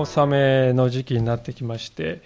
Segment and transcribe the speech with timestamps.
[0.00, 2.22] 納めの時期になってきまして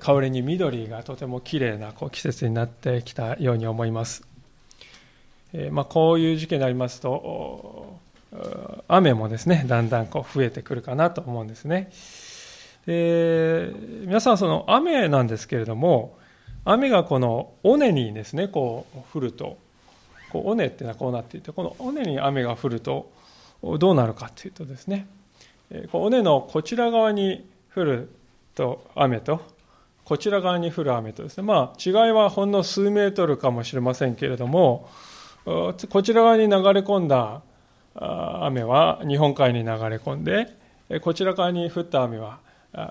[0.00, 4.24] 香りに緑がとても綺麗なこう季節になってきたように思います、
[5.70, 7.98] まあ、こういう時期になりますと
[8.88, 11.90] 雨もですねだんだんこう増えてくるかなと思うんですね
[12.86, 13.72] で
[14.06, 16.16] 皆さんその雨なんですけれども
[16.64, 19.58] 雨がこの尾根にですねこう降ると
[20.30, 23.10] こう尾根っていうのはこうなっていてこの尾根に雨が降ると
[23.78, 25.06] どうなるかというとですね
[25.92, 28.10] 尾根のこちら側に降る
[28.54, 29.40] と雨と
[30.04, 31.44] こちら側に降る雨とですね。
[31.44, 34.88] まあ違いはほんの数メートルかもしれませんけれども
[35.44, 37.42] こちら側に流れ込んだ
[37.94, 40.48] 雨は日本海に流れ込んで
[41.02, 42.40] こちら側に降った雨は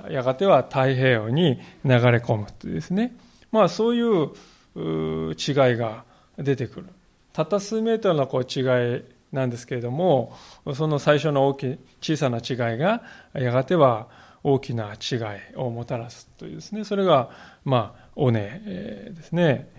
[0.10, 3.16] やがては太平洋に流れ込むというですね。
[3.52, 4.32] まあそういう
[4.76, 5.34] 違い
[5.78, 6.06] が
[6.38, 6.88] 出てくる。
[7.34, 8.62] たった数メートルのこう違
[8.98, 10.36] いなんですけれども
[10.74, 14.08] その最初の大き小さな違いがやがては
[14.44, 15.16] 大きな違
[15.54, 16.84] いをもたらすというですね。
[16.84, 17.30] それが
[17.66, 19.70] まあ尾根ですね。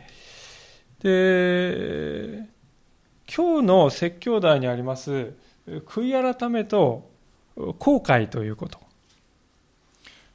[1.02, 2.48] で
[3.34, 5.32] 今日の説教題にあります
[5.66, 7.10] 悔い改めと
[7.78, 8.89] 後悔ということ。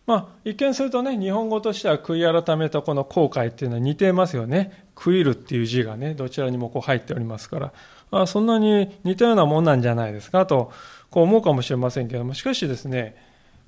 [0.05, 4.85] まあ、一見するとね、日本語としては悔い改めとこの後悔っていうのは似てますよね。
[4.95, 7.73] 悔いるっていう字がね、どちらにもこう入っておりますから、
[8.11, 10.71] あそんなに似たようなもんなんじゃないですかと、
[11.09, 13.15] こう思うかもしれませんけども、しかしですね、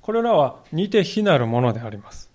[0.00, 2.30] これらは似て非なるものであります。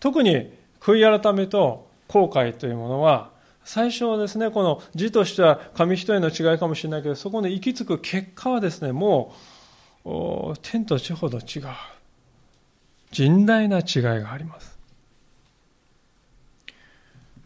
[0.00, 3.30] 特に悔い改めと後悔というものは、
[3.64, 9.51] 最初はですね、この字としては紙一重の違いかもしれないけど、そこの行き着く結果はですね、もう
[10.62, 11.66] 天と地ほど違う。
[13.12, 14.78] 甚大な違いがあります。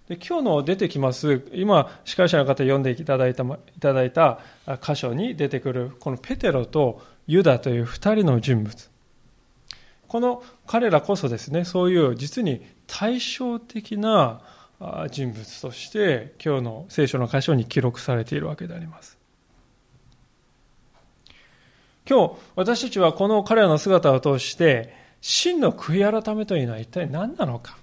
[0.08, 4.38] で今日の出てきます今司会者の方読んでいただいたいただいた
[4.80, 8.90] 箇所に出てくるこのペテロとユダという2人の人物。
[10.06, 14.40] この彼らこそですねそういう実に対照的な
[15.10, 19.15] 人物として今日の聖書の箇所に記録されているわけであります。
[22.08, 27.76] 今日私たちはこの彼らの姿を通して真の悔い改めというのは一体何なのか。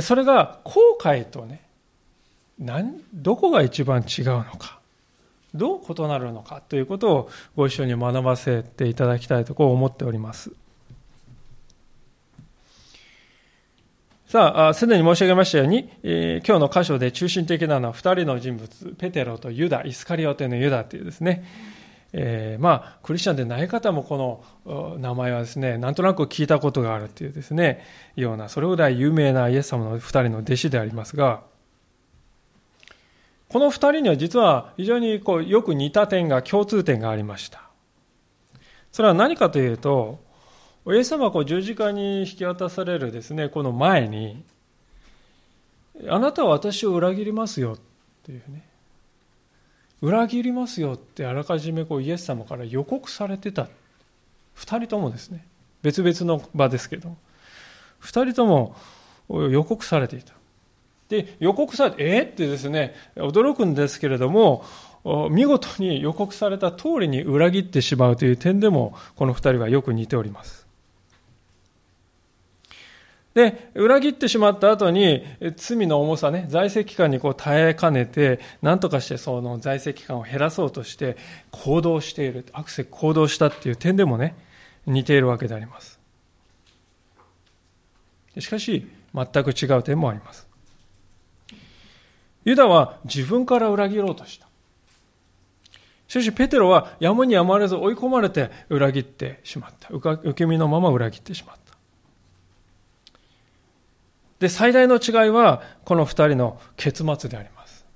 [0.00, 1.62] それが後悔とね
[2.58, 4.78] 何どこが一番違うのか。
[5.52, 10.52] どう異なるのかということをご一緒に学ばせていただきたいとこう思っております。
[14.30, 21.44] さあ、すでに申し上げましたように、えー、今日の箇所で中心的なのは2人の人物、ペテロとユダ、イスカリオテのユダというですね、
[22.12, 31.42] えー、まあ、クリスチャンでない方もこの名前はですね、なんとなく聞いたことがあるというですね、ような、それぐらい有名なイエス様の2人の弟子でありますが、
[33.48, 37.64] この2人には実は非常にこうよく似た点が、共通点がありました。
[38.92, 40.20] それは何かというと、
[40.86, 44.42] イエス様はこう十字架に引き渡されるですね、この前に、
[46.08, 47.78] あなたは私を裏切りますよっ
[48.24, 48.64] ていうね、
[50.00, 53.68] 裏切りますよってあらかじめこうイエス様から予告されてた。
[54.54, 55.44] 二人ともですね、
[55.82, 57.16] 別々の場ですけど、
[57.98, 58.74] 二人とも
[59.28, 60.32] 予告されていた。
[61.08, 64.64] で、予告されて、えー、ってですね、驚くんですけれども、
[65.30, 70.66] 見事に予告された通りに裏切ってしまうという点でも、この二人はよく似ております。
[73.34, 75.24] で、裏切ってしまった後に、
[75.56, 81.16] 罪の重さね、在籍期間にこう耐えかねて、何とかしてその在籍期間を減らそうとして
[81.52, 84.34] 行動している、アクセ行動したっていう点でもね、
[84.86, 86.00] 似ているわけであります。
[88.38, 90.48] しかし、全く違う点もあります。
[92.44, 94.48] ユダは自分から裏切ろうとした。
[96.08, 99.88] しかし、ペテロはやむにやまれず追い込まれて裏切ってしまった。
[99.90, 101.59] 受け身のまま裏切ってしまった。
[104.40, 107.86] で、最大の違いは、この二人の結末であります。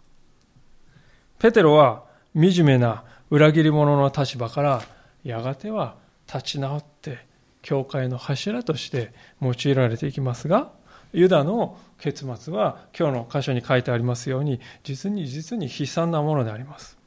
[1.38, 2.04] ペテロは、
[2.34, 4.82] 惨めな裏切り者の立場から、
[5.24, 5.96] やがては
[6.26, 7.26] 立ち直って、
[7.62, 10.70] 教会の柱として用いられていきますが、
[11.14, 16.98] ユダの結末は、今日の箇所に書いてありますように、実に実に悲惨なものであります。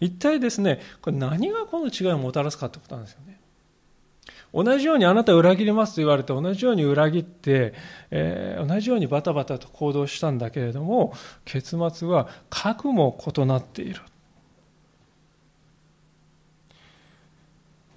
[0.00, 3.38] 一体ですね、これ何がこの違いをもたらすかってことなんですよね。
[4.56, 7.74] 同じようにあなた裏切りますと言われて同じように裏切って、
[8.10, 11.12] えー、同じようにバタバタと行動したんだけれども
[11.44, 14.00] 結末は核も異なっている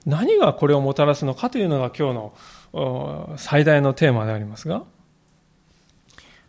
[0.06, 2.32] 何がこれをもたらすのかというのが今日
[2.74, 4.84] の最大のテーマでありますが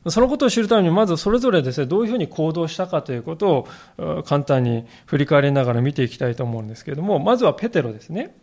[0.09, 3.67] そのことを知るために、まずそれぞれですね、どういうふうに行動したかということ
[3.99, 8.35] を簡単に振り返りながら見ていきたいと思うんですけれども、まずはペテロですね。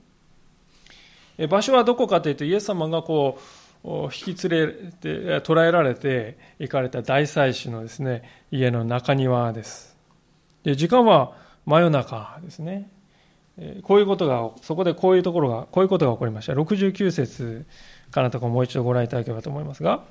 [1.49, 3.39] 場所はどこかというと、イエス様がこ
[3.83, 9.95] う、引き連れて、捕らえられて行かれた大祭司のですね、家の中庭です。
[10.63, 11.33] で時間は
[11.65, 12.89] 真夜中ですね。
[13.83, 16.53] こういうことが、そこでこういうところが、こういうことが起こりました。
[16.53, 17.65] 69節
[18.11, 20.03] かなとかもう一度ご覧いただければと思いますが、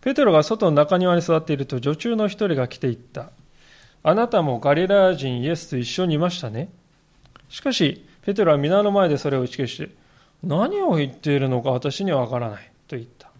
[0.00, 3.30] ペテロが外の中庭に座っていると女中の一人が来ていった。
[4.04, 6.70] あなたもガリラヤ人イエスと一緒にいましたね。
[7.48, 9.90] しかし、ペテロは皆の前でそれを打ち消して、
[10.42, 13.30] 何を言っているのか私にはわからないと言った。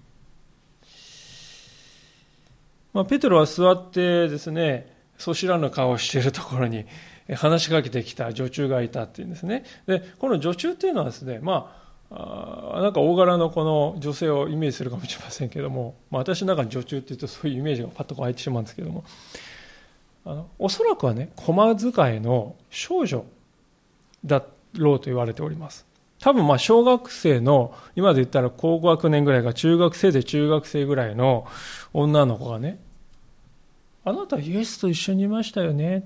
[2.92, 6.86] まあ、ペテロは座ってですね、そしらぬ顔をしているところに
[7.36, 9.64] 話しかけてきた女中がいたっていうんですね。
[9.86, 11.78] で、この女中っていうのはですね、まあ、
[12.10, 19.04] あなんか大柄のこの女性をイメージするかもしれませんけども、まあ、私の中に女中っていうとそういうイメージがパッと湧いてしまうんですけども
[20.24, 23.24] あのおそらくはね駒使いの少女
[24.24, 24.42] だ
[24.74, 25.86] ろうと言われております
[26.20, 31.46] 多分まあ小学生の今で言ったら高学年ぐらいが中学生で中学生ぐらいの
[31.92, 32.80] 女の子がね
[34.04, 36.02] あなたイエスと一緒にいましたよねっ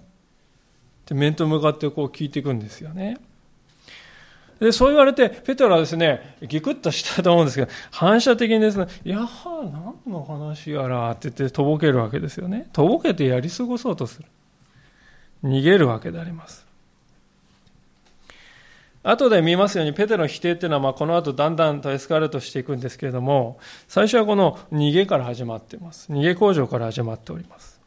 [1.06, 3.18] て面と向かってこう聞いていくんですよね
[4.62, 12.68] で、そう言われて、ペトロはですね、ギクッとしたと思うんですけど、反射的にですね、やは、何の話やらって言ってとぼけるわけですよね。
[12.72, 14.28] とぼけてやり過ごそうとする。
[15.42, 16.64] 逃げるわけであります。
[19.04, 23.58] 後で見ますように、ペテロの否定っていうのは、まあ、この後だんだんとエスカレートしていくんですけれども、
[23.88, 26.12] 最初はこの逃げから始まっています。
[26.12, 27.80] 逃げ工場から始まっております。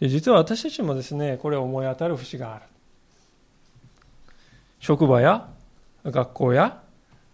[0.00, 2.64] で実は私たちもですね、これ思い当たる節がある。
[4.80, 5.46] 職場や
[6.04, 6.80] 学校や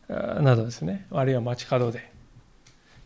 [0.08, 2.10] などですね、あるいは街角で、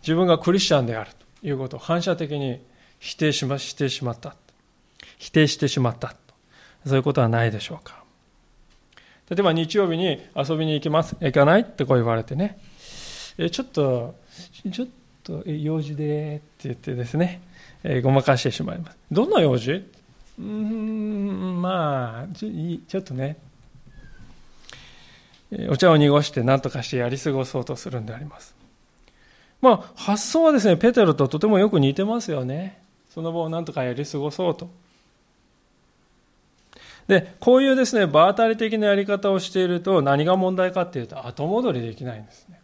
[0.00, 1.10] 自分がクリスチャンである
[1.42, 2.64] ということを反射的に
[2.98, 4.34] 否定しま否定しまった。
[5.18, 6.14] 否定してしまった。
[6.86, 7.99] そういうことはないでしょうか。
[9.30, 11.16] 例えば日曜日に遊びに行きます。
[11.20, 12.58] 行かないってこう言われてね。
[13.38, 14.16] えちょっと、
[14.72, 14.88] ちょっ
[15.22, 17.40] と用事でって言ってですね、
[17.84, 18.98] えごまかしてしまいます。
[19.10, 19.88] どんな用事？
[20.38, 23.36] うん、まあちょっとね。
[25.68, 28.54] お茶を濁して何とかしてやり過ごそうとするんであります。
[29.60, 32.80] まあ、発想はですね、ペテロととてもよく似てますよね。
[33.12, 34.70] その場を何とかやり過ごそうと。
[37.10, 42.60] で、こういうですね、場当たり的なやり方をしていると何が問題かっていうと後戻りできないんですね。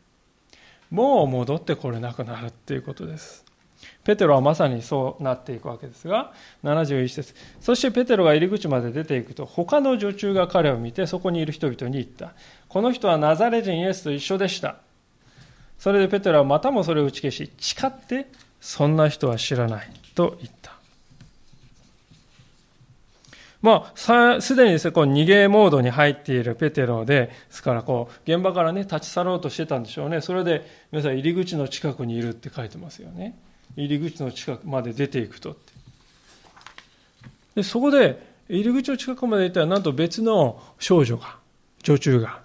[0.89, 3.45] もう戻ってこれなくなるっていうことです。
[4.05, 6.33] ペテロはまさにそうなっていくわけですが、
[6.63, 12.35] 71節そしてペテロが入り口まで出ていくと、他の女中が彼を見て、そこにいる人々に言った。
[12.69, 14.77] この人はナザレ人イエスと一緒でした。
[15.77, 18.29] それでペテロはまたもそれを打ち消し、誓って、
[18.61, 20.76] そんな人は知らないと言った。
[23.67, 30.21] まあ、すでにですね、こう逃げモードに入っているペテロで、ですからこう、現場からね、立ち去ろうとしてたんでしょうね。
[30.21, 33.37] それで、皆さん入り口の近くにいるって書いてますよね。
[33.75, 35.57] 入り口の近くまで出ていくと。
[37.57, 41.37] でそこで、入り口の近くまで行ったら、なんと別の少女が、
[41.83, 42.43] 女中が、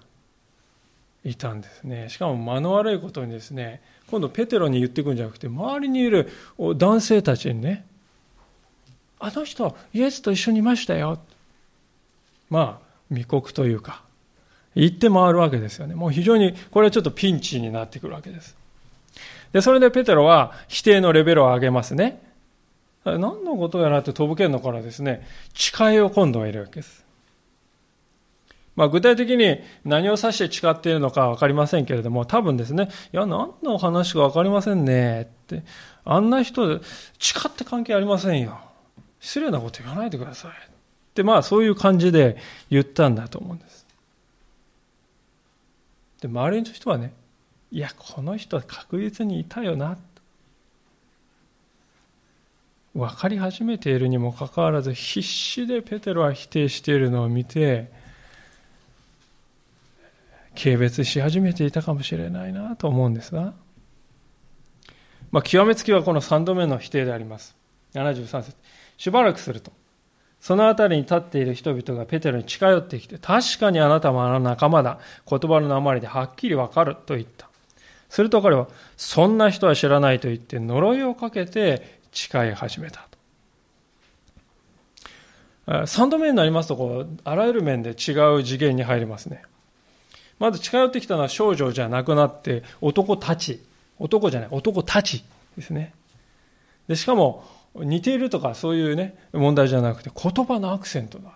[1.24, 2.08] いたんですね。
[2.08, 7.86] しかも間の悪いことにですね、今度ペテロに言ってくんじゃなくて、周りにいる男性たちにね、
[9.22, 11.20] あの人、イエスと一緒にいましたよ。
[12.50, 14.02] まあ、密告というか、
[14.74, 15.94] 言って回るわけですよね。
[15.94, 18.56] もう非常に、これはちょっとピンチになってくるわけです。
[19.52, 22.20] で、それでペテロは否定のレベルを上げますね。
[23.04, 25.24] 何のことやなってとぼけるのからですね、
[25.54, 27.04] 誓いを今度は入れるわけです。
[28.74, 35.62] まあ、具体的に何を指して誓っているのかわかりませんけれども、多分ですね、いや、何の話かわかりませんねって、
[36.04, 36.84] あんな人で
[37.20, 38.58] 誓って関係ありませんよ。
[39.22, 40.50] 失礼なこと言わないでください。
[40.50, 40.54] っ
[41.14, 42.36] て、まあそういう感じで
[42.68, 43.86] 言ったんだと思うんです。
[46.20, 47.14] で、周りの人はね、
[47.70, 49.96] いや、この人は確実にいたよな。
[52.94, 57.90] 分かり始めているにもかかわらず必死でペテロは否定しているのを見て
[60.54, 63.54] 軽蔑し始めていたかもしれないなと思うんですが、
[65.30, 67.56] まあ、極めつきはこの3度目の否定であります
[67.94, 68.56] 73節
[69.02, 69.72] しばらくすると
[70.40, 77.48] その辺りに立っている人々がペテロに近寄ってきて確かにあなたもあの仲間だ言葉の鉛ではっきりわかると言った
[78.12, 78.68] すると彼は、
[78.98, 83.08] そんな人は知らないと言って呪いをかけて誓い始めた
[85.66, 85.86] と。
[85.86, 89.42] 三度目になりますとこう、あらゆる面で違う次元に入りますね。
[90.38, 93.64] まず近寄ってきたのは少女じゃなくなって男たち、
[93.98, 95.24] 男じゃない、男たち
[95.56, 95.94] ですね。
[96.88, 101.30] で、しかも、似ているとかそういうね、問題じゃなくて、言葉のアクセントだ。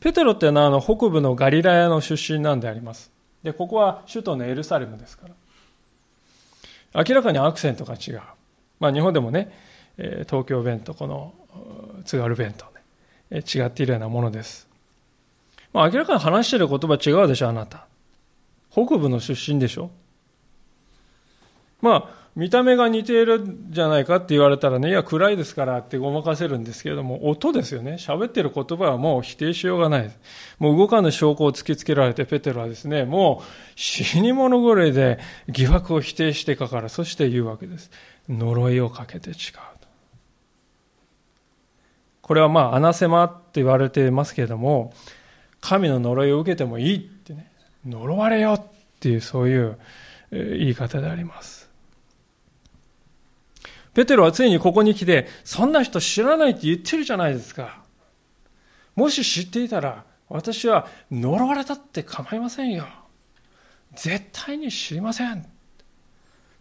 [0.00, 3.10] ペテロっていうのはあの北部のガリラヤの出身なんであります。
[3.42, 7.04] で、ここは首都のエルサレムですから。
[7.04, 8.22] 明らかにアクセントが違う。
[8.80, 9.52] まあ日本でもね、
[9.96, 11.34] 東京弁とこの
[12.04, 12.66] 津軽弁と
[13.30, 14.68] ね、違っているようなものです。
[15.72, 17.86] まあ明らかに話している言葉違うでしょ、あなた。
[18.70, 19.90] 北部の出身でしょ。
[21.80, 27.94] まあ、見た目が似ているんじゃないかって言われたらね、いや、暗いですからってごまかせるんですけれども、音ですよね。
[27.94, 30.10] 喋ってる言葉はもう否定しようがない。
[30.60, 35.18] もう動かぬ証拠を突きつけられて、ペテロはですね、もう死に物狂いで
[35.48, 37.90] 疑惑を否定してかから、そして言うわけです。
[38.28, 39.36] 呪いをかけて違う。
[42.22, 44.92] これはまあ、アナセマって言われてますけれども、
[45.60, 47.50] 神の呪いを受けてもいいってね、
[47.84, 48.62] 呪われよっ
[49.00, 49.76] ていう、そういう
[50.30, 51.67] 言い方であります。
[53.98, 57.82] ペテロはついにここに来て、そんな人知らないって言ってるじゃないですか。
[58.94, 62.86] もし知っていたら、私は呪われたって構いませんよ。
[63.96, 65.44] 絶対に知りません。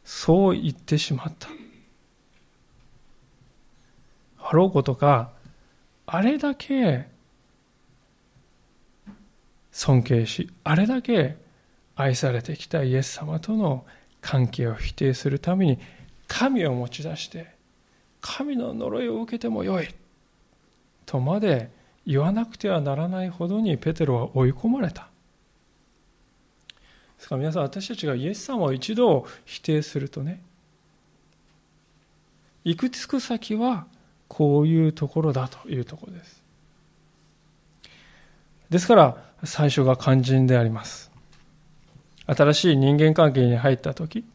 [0.04, 1.50] そう言ってしまった。
[4.40, 5.30] あろうことか、
[6.08, 7.08] あれだけ
[9.72, 11.38] 尊敬し、あれだけ
[11.96, 13.86] 愛されてきたイエス様との
[14.22, 15.78] 関係を否定するために
[16.28, 17.48] 神を持ち出して
[18.22, 19.88] 神の呪いを受けてもよい。
[21.06, 21.70] とまで
[22.06, 25.08] 言わなくてはならないほどにペテロは追い込まれた。
[27.18, 30.42] ですから皆さん私たちがイエス様を一度否定するとね
[32.64, 33.88] 行くつく先は
[34.28, 36.44] こういうところだというところです。
[38.70, 41.12] ですから最初が肝心であります。
[42.26, 44.26] 新しい人間関係に入った時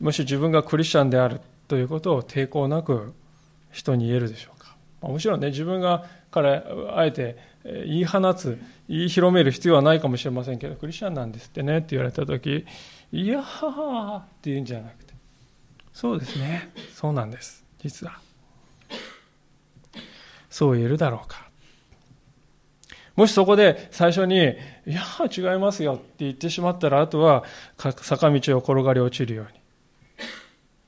[0.00, 3.14] もし自分がクリスチャンであるということを抵抗なく
[3.70, 4.76] 人に言えるでしょうか。
[5.00, 6.62] もちろんね、自分がから
[6.94, 12.64] あえて言い放つ、言い広める必要はないかもしれませんけど、クリスチャンなんですってねって言われたとき、
[13.12, 15.14] いやーって言うんじゃなくて、
[15.92, 18.20] そうですね、そうなんです、実は。
[20.50, 21.46] そう言えるだろうか。
[23.16, 24.38] もしそこで最初に、い
[24.92, 27.44] やー違いますよって言ってしまったら、あとは
[27.78, 29.65] 坂道を転がり落ちるように。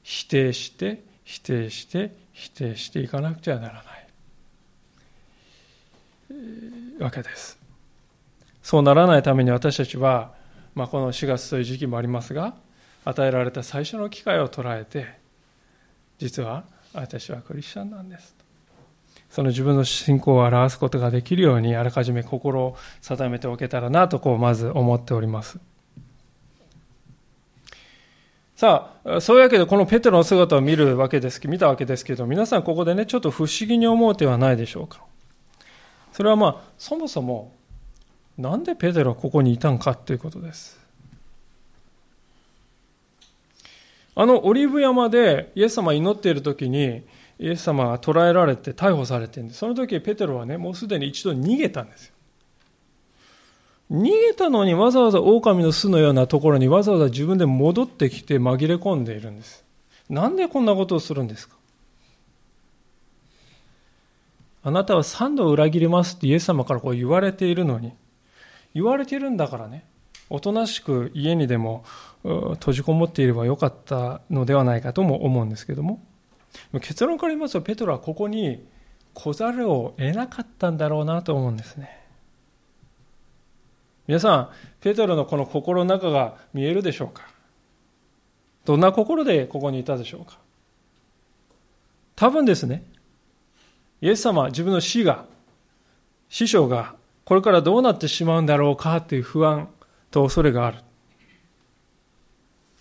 [0.08, 3.84] 否定して否定して否定していかなくてはならない。
[6.98, 7.58] わけです。
[8.62, 10.32] そうならないために私たちは、
[10.74, 12.54] まあ、この4月という時期もありますが
[13.04, 15.06] 与えられた最初の機会を捉えて
[16.18, 18.34] 実は私はクリスチャンなんです
[19.30, 25.58] その自分の信仰を表すことができるようにあらかじめ心を定めておけたらなとこうまず思っております。
[28.58, 35.04] さあ、そういうわけでこのペテロの姿を見るわけです、見たわけですけど、皆さんここでね、ちょっと不思議に思うてはないでしょうか？
[36.12, 37.52] それはまあ、そもそも、
[38.36, 40.76] なんでペテロはここにいたんかということです。
[44.16, 47.04] あのオリーブ山でイエス様祈っている時に、
[47.38, 49.54] イエス様が捕らえられて逮捕されてるんで。
[49.54, 52.14] その時ペテロはね、もうすでに一度逃げたんですよ。
[53.90, 59.64] 逃げたのにわざわざ狼の巣のようなところにわざわざ自分で戻ってきて紛れ込んでいるんです。
[60.10, 61.56] なんでこんなことをするんですか？
[64.62, 67.92] あなたは三度裏切りますってイエス様からこう言われているのに、
[68.74, 69.84] 言われているんだからね、
[70.28, 71.84] おとなしく家にでも
[72.22, 76.02] 閉じこもっていればよかったのではないかとも思うんですけども、
[76.82, 78.66] 結論から言いますと、ペトロはここに
[79.14, 81.97] 来ざるを得なかったんだろうなと思うんですね。
[84.08, 84.48] 皆さん、
[84.80, 87.28] ペトロのこの心の中が見えるでしょうか？
[88.64, 90.38] どんな心でここにいたでしょうか？
[92.16, 92.82] 多分ですね、
[94.00, 95.26] イエス様、自分の死が、
[96.30, 96.96] 師匠が、
[97.26, 99.02] これからどうなってしまうんだろうか？
[99.02, 99.68] という不安
[100.10, 100.78] と恐れがある。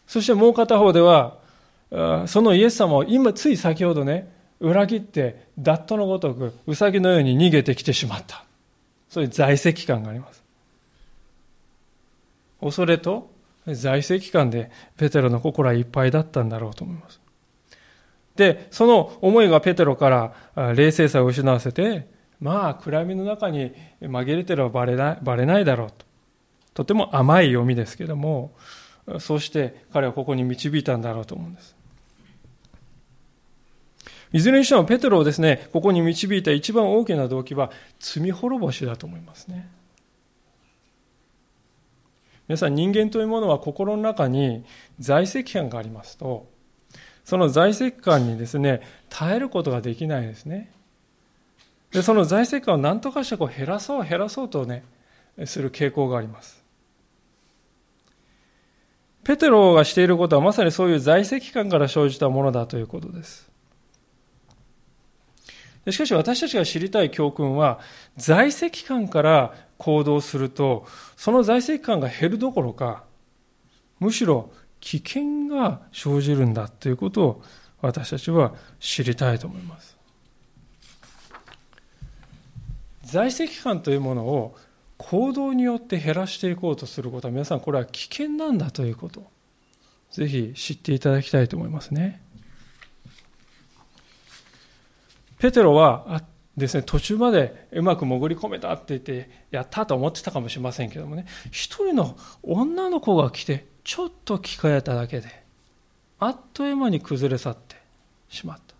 [0.07, 1.39] そしてもう片方では、
[2.27, 8.45] そのイエス様を今、つい先ほどね、裏切って、ダットのごとく、ウサギのように逃げてきてしまった。
[9.09, 10.46] そういう在籍感があります。
[12.61, 13.31] 恐れと
[13.67, 17.19] 在籍感でペテロの心はいっぱいだったんだろうと思います。
[18.35, 22.07] で、その思いがペテロから冷静さを失わせて、
[22.39, 26.05] まあ暗闇の中に紛れてればバレないバレないだろうと。
[26.75, 28.53] とても甘い読みですけども、
[29.19, 31.75] そうして彼はここに導いたんだろうと思うんです。
[34.33, 39.69] いずれにしてもペテロをですね、ここに導いた一番大きな動機は罪滅ぼしだと思いますね。
[42.47, 44.63] 皆さん人間というものは心の中に
[44.99, 46.49] 在籍感がありますと、
[47.25, 50.71] その在籍感にですね、耐えることができないですね。
[51.91, 54.85] で、その在籍感を何とかしてこう減らそう減らそうとね、
[55.45, 56.63] する傾向があります。
[59.25, 63.51] ペテロがしていることはまさにそういう在籍感から生じたものだということです。
[65.89, 67.79] しかし私たちが知りたい教訓は、
[68.15, 73.03] 在籍感から行動すると、その在籍感が減るどころか、
[73.99, 77.43] むしろ危険が生じるんだということを
[77.81, 79.97] 私たちは知りたいと思います。
[83.03, 84.55] 在籍感というものを
[84.97, 89.23] 行動によって減らしていこうとすることは皆さんこれは危険なんだということ
[90.11, 92.21] ぜひ知っていただきたいと思いますね。
[95.37, 96.23] ペテロは
[96.57, 105.43] ですね、途中までうまく潜り込めたって言って、やったと思ってたかもしれませんけどもね、一人の女の子が来て、ちょっと聞かれただけで、
[106.19, 107.75] あっという間に崩れ去って
[108.27, 108.75] しまった。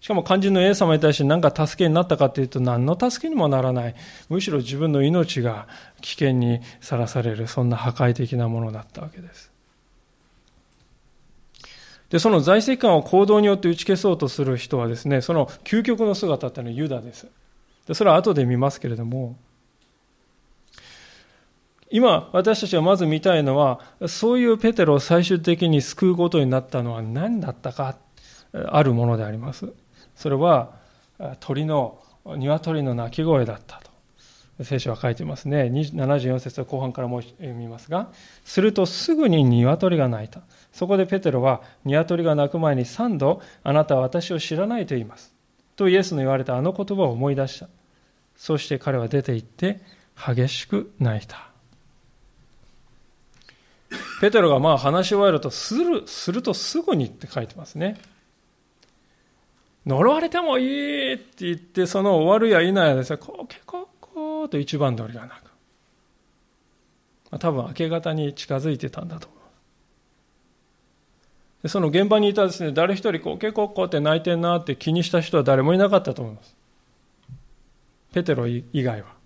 [0.00, 3.96] しかも肝心の A 様に対して何か助けになったかっていうと何の助けにもならない。
[4.28, 5.66] むしろ自分の命が
[6.00, 9.47] 危険にさらされる、そんな破壊的なものだったわけです。
[12.10, 17.28] で、その在籍感を行動によって打ち消そうとする人はですね、その究極の姿っていうのはユダです。
[17.86, 19.36] で、それは後で見ますけれども、
[21.90, 27.96] 今、私たちがまず見たいのは、そういうペテロを最終的に救うことになったのは何だったか、
[28.52, 29.72] あるものであります。
[30.14, 30.72] それは、
[31.40, 33.87] 鳥の、鶏の鳴き声だったと。
[34.62, 35.70] 聖書は書いてますね。
[35.72, 38.10] 74節後半からも読みますが、
[38.44, 40.40] するとすぐに鶏が鳴いた。
[40.72, 45.32] そこでペテロは、鶏が鳴く前に3度、あなたは私を知らないと言います。
[45.76, 47.68] とイエスの言われたあの言葉を思い出した。
[48.36, 49.80] そして彼は出て行って、
[50.16, 51.48] 激しく泣いた。
[54.20, 58.00] ペテロがまあ話し終えると、する、するとすぐにって書いてますね。
[59.86, 63.97] 呪われてもいいって言って、その終わるや否やですね、こう
[64.48, 65.30] と一番鳥が鳴く。
[67.30, 69.38] まあ、多分明け方に近づいてたんだと思う。
[71.62, 76.56] でその現場にいたですね、誰一人こうけここって泣いてんなって気にした人は誰もいなかったと思います。
[78.12, 79.18] ペテロ以外は。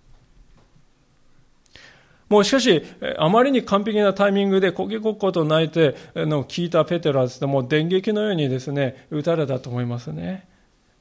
[2.29, 2.81] もうしかし、
[3.19, 10.47] あまりに完璧なタイミングでこけこっこと泣いての聞いたペテロはですね、もう電撃のようにですね、撃たれたと思いますね。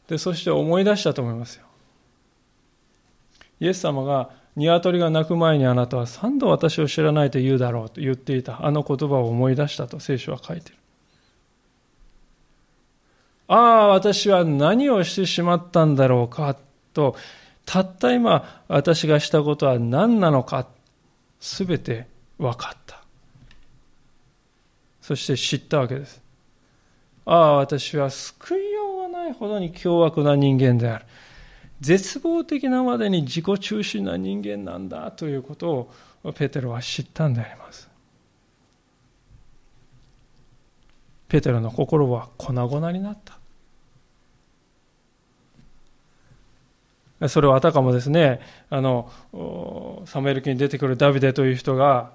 [0.09, 1.65] で、そして思い出したと思いますよ。
[3.63, 10.79] イエス様が、鶏が鳴く前にあなたは三度私を知らないと言うだろうと言っていたあの言葉を思い出したと聖書は書いている。
[13.47, 16.57] ああ、私は何をしてしまったんだろうか
[16.93, 17.15] と、
[17.65, 20.67] たった今私がしたことは何なのか
[21.39, 23.01] すべて分かった。
[25.01, 26.21] そして知ったわけです。
[27.25, 31.05] ああ、私は救いようがないほどに凶悪な人間である。
[31.83, 35.91] 絶望的なまでに自己中心な人間なんだということ
[36.23, 37.91] をペテロは知ったんであります。
[41.27, 43.19] ペテロの心は粉々になっ
[47.19, 47.29] た。
[47.29, 48.41] それをあたかもですね、
[48.71, 49.11] あの、
[50.07, 52.13] サムエル記に出てくるダビデという人が、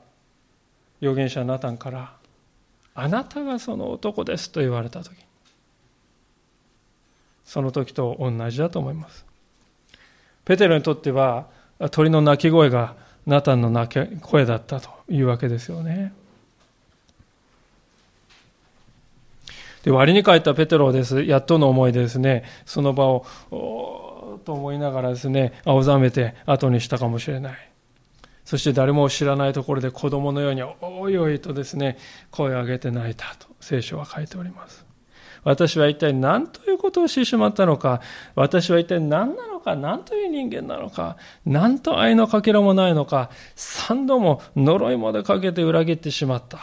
[1.02, 2.16] 預言者ナタンから、
[2.96, 5.16] あなたがその男ですと言われたとき、
[7.44, 9.27] その時と同じだと思います。
[10.48, 11.48] ペテロにとっては、
[11.92, 16.14] 鳥の鳴き声がナタンの鳴き声だったというわけですよね。
[19.84, 21.24] で割に帰ったペテロです。
[21.24, 27.70] やっとの思いでですね、その場をおと思いながらですね、青ざめて後にしたかもしれない。
[28.46, 31.98] そして誰も知らないところで子供のように、おいおいとですね、
[32.32, 34.86] 声を上げて泣いたと聖書は書いております。
[35.48, 38.02] 私は一体何ということをしてしまったのか、
[38.36, 46.60] 私は一体何なのか、何という人間なのか、何と愛のかけらもないのか、三度も呪いまでかけて裏切ってしまった。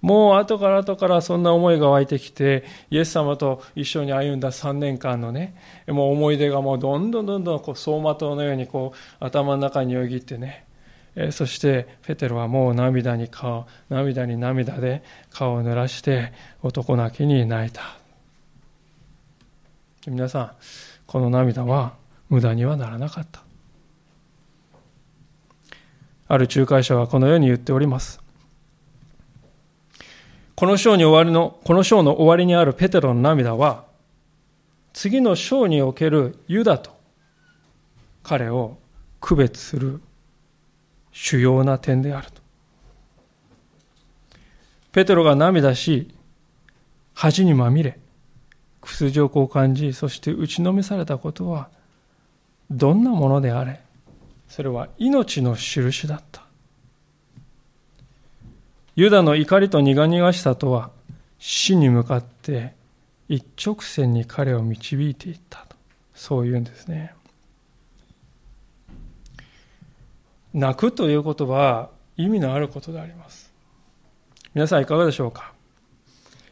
[0.00, 5.54] もう後から後からそんな思いが湧いてきて、イエス様と一緒に歩んだ3年間のね、
[5.88, 10.64] もう思い出がもうどんどんどんどんこう走馬灯のようにこう頭の中によぎってね、
[11.32, 17.82] そしてペテロはもう涙に顔、涙に涙で顔を濡らして男泣きに泣いた。
[20.06, 20.50] 皆さん、
[21.06, 21.94] この涙は
[22.28, 23.42] 無駄にはならなかった。
[26.28, 28.20] ある仲介者はこのように言っております。
[30.54, 33.86] この章に終わりの、この章の終わりにあるペテロの涙は、
[34.92, 36.90] 次の章におけるユダと
[38.22, 38.78] 彼を
[39.20, 40.00] 区別する
[41.12, 42.40] 主要な点であると。
[44.92, 46.14] ペテロが涙し、
[47.14, 47.98] 恥にまみれ、
[48.80, 51.68] 屈辱を感じ、そして打ちのめされたことは、
[52.70, 53.80] どんなものであれ、
[54.48, 56.42] それは命の印だった。
[58.96, 60.90] ユダの怒りと苦々しさとは、
[61.38, 62.74] 死に向かって
[63.28, 65.76] 一直線に彼を導いていったと。
[66.14, 67.14] そういうんですね。
[70.54, 73.52] 泣くということは意味のあることであります。
[74.54, 75.52] 皆さんいかがでしょうか？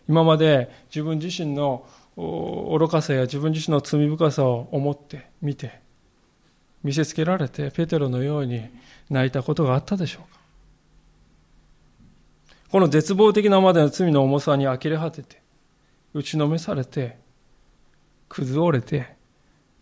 [0.09, 5.81] 今まで自分自身の愚かさや自分自身の罪深さを思って見て
[6.85, 8.69] 見せつけられてペテロのように
[9.11, 10.39] 泣いたことがあったでしょうか？
[12.71, 15.43] この絶望的なまでの罪の重さに呆れ果てて
[16.15, 17.19] 打ちのめされて
[18.29, 19.17] 崩れて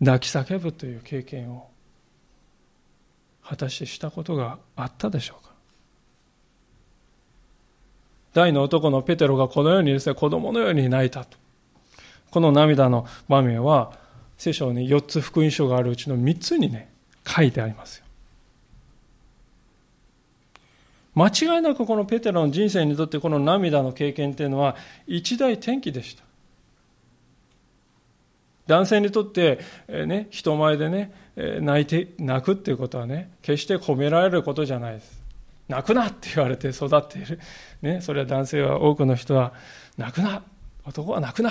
[0.01, 1.69] 泣き叫ぶという経験を
[3.47, 5.53] 果たしてしたことがあったでしょうか？
[8.33, 11.37] 大の男のペテロがこのようにですね、子供のように泣いたと。
[12.31, 13.93] この涙の場面は、
[14.37, 16.91] 聖書に4つ福音書があるうちの3つにね、
[17.25, 18.05] 書いてありますよ。
[21.15, 24.75] 間違いなくこのペテロの人生にとってこの涙の経験っていうのは
[25.07, 26.25] 一大転機でした。
[28.67, 35.23] 男性にとって、えね、人前でね、泣いて、泣くっていうことはね、決して褒められることじゃないです。
[35.69, 37.39] 泣くなって言われて育っている。
[37.83, 39.53] ね、それは男性は、多くの人は、
[39.97, 40.43] 泣くな
[40.87, 41.51] 男は泣くな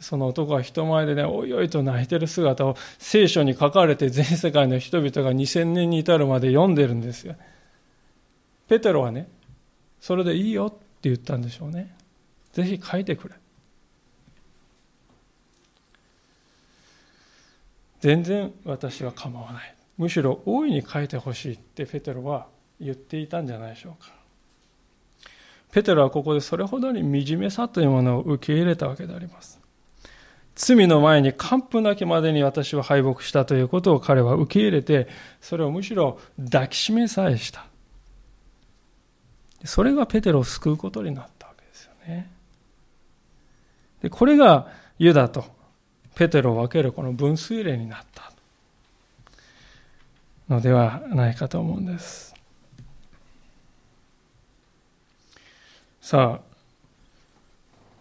[0.00, 7.34] その男は人前でね、おいおいと泣いてる姿を聖書に書かれて全世界の人々が2000年に至るまで読んでるんですよ。
[8.68, 9.28] ペテロはね、
[10.00, 10.76] それでいいよって
[11.08, 11.94] 言ったんでしょうね。
[12.52, 13.34] ぜひ書いてくれ。
[18.00, 19.74] 全然私は構わない。
[19.96, 22.46] むしろ大いに書いてほしいってペテロは
[22.80, 24.12] 言っていたんじゃないでしょうか。
[25.72, 29.60] ペテロはここでそれほどに惨めさというものを受け入れたわけであります。
[30.54, 35.08] 罪の前に完膚なきまでに私は敗北したということを彼は受け入れて、
[35.40, 36.18] それをむしろ
[36.50, 37.66] 抱きしめさえした。
[39.64, 42.30] それがペテロを救うことになったわけですよね。
[44.02, 45.44] でこれがユダと
[46.18, 48.32] ペテロを分けるこの分水嶺になった
[50.48, 52.34] のではないかと思うんです。
[56.00, 56.48] さあ、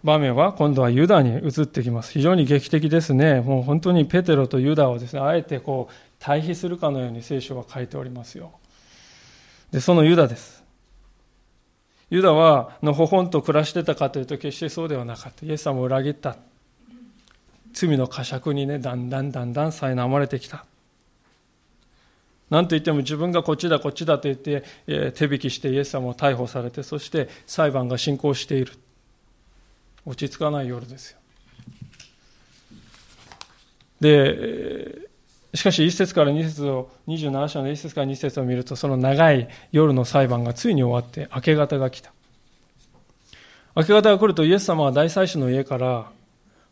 [0.03, 2.11] 場面は今度はユダに移ってきます。
[2.11, 3.41] 非常に劇的ですね。
[3.41, 8.51] もう本当にペテロとユダをですね、あえてこう対比するかのように聖書は書いておりますよ。
[9.69, 10.63] で、そのユダです。
[12.09, 15.45] ユダはのほほんと暮らしてたかというと決してそうではなかった。
[15.45, 16.37] イエス様を裏切った。
[17.73, 20.65] 罪の呵責にね、だんだんだんだん苛まれてきた。
[22.49, 28.73] なんといっても自分がこっちだこっちだと言って、え手引きしてイエス様を逮捕されて、そして裁判が進行している。
[30.05, 31.17] 落ち着かない夜ですよ。
[33.99, 35.07] で、
[35.53, 42.13] しかし1節から2節を、27章の1節から2節を見ると、その長い夜の裁判がついに終わって明け方が来た。
[43.75, 46.11] 明け方が来るとイエス様は大祭司の家から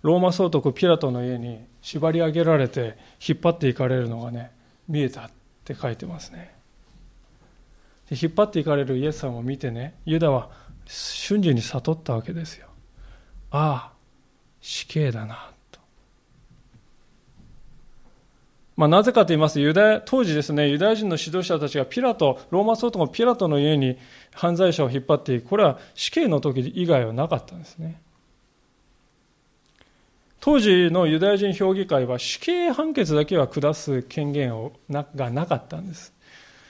[0.05, 2.95] ローマ総督ピラトの家に縛り上げられて
[3.27, 4.51] 引っ張っていかれるのがね
[4.87, 5.31] 見えたっ
[5.63, 6.53] て書いてますね。
[8.11, 10.51] で引っ張っていかれるイエス様を見てねユダは
[10.85, 12.67] 瞬時に悟ったわけですよ。
[13.49, 13.93] ああ
[14.61, 15.79] 死刑だなと。
[18.75, 23.97] まあ、なぜかと言いますとユダ当時ですねユダヤ人の指導者たちがピラトローマ総督ピラトの家に
[24.35, 25.47] 犯罪者を引っ張っていく。
[25.47, 27.99] これは死刑の時以外はなかったんですね。
[30.45, 36.13] 当時のユダヤ人評議会は死刑判決だけは下す権限をがなかったんです。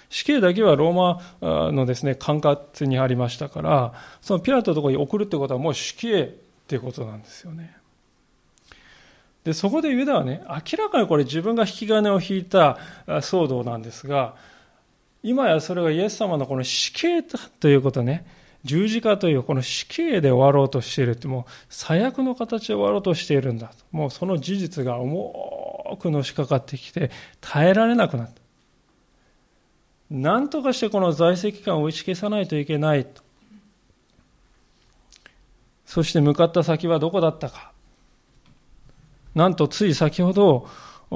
[0.09, 0.93] 死刑だけはロー
[1.41, 6.27] マのですね、管轄にありましたから、そのピラトのところに送るってことはもう死刑っ
[6.67, 7.75] ていうことなんですよね。
[9.43, 14.35] で、そこでユダはね、明らかにこれ自分が引き金を引いた騒動なんですが、
[15.21, 17.21] 今やそれがイエス様のこの死刑
[17.59, 18.25] ということね、
[18.65, 23.75] 十字架というこの死刑で終わろうとしているってもう最悪の形で終わろうとしているんだと。
[23.91, 28.41] もうその事実が重くのしかかってきて耐えられなくなった。
[30.09, 33.21] 何とかしてこの在籍感を打ち消さないといけないと。
[35.85, 37.71] そして向かった先はどこだったか。
[39.35, 40.67] なんとつい先ほど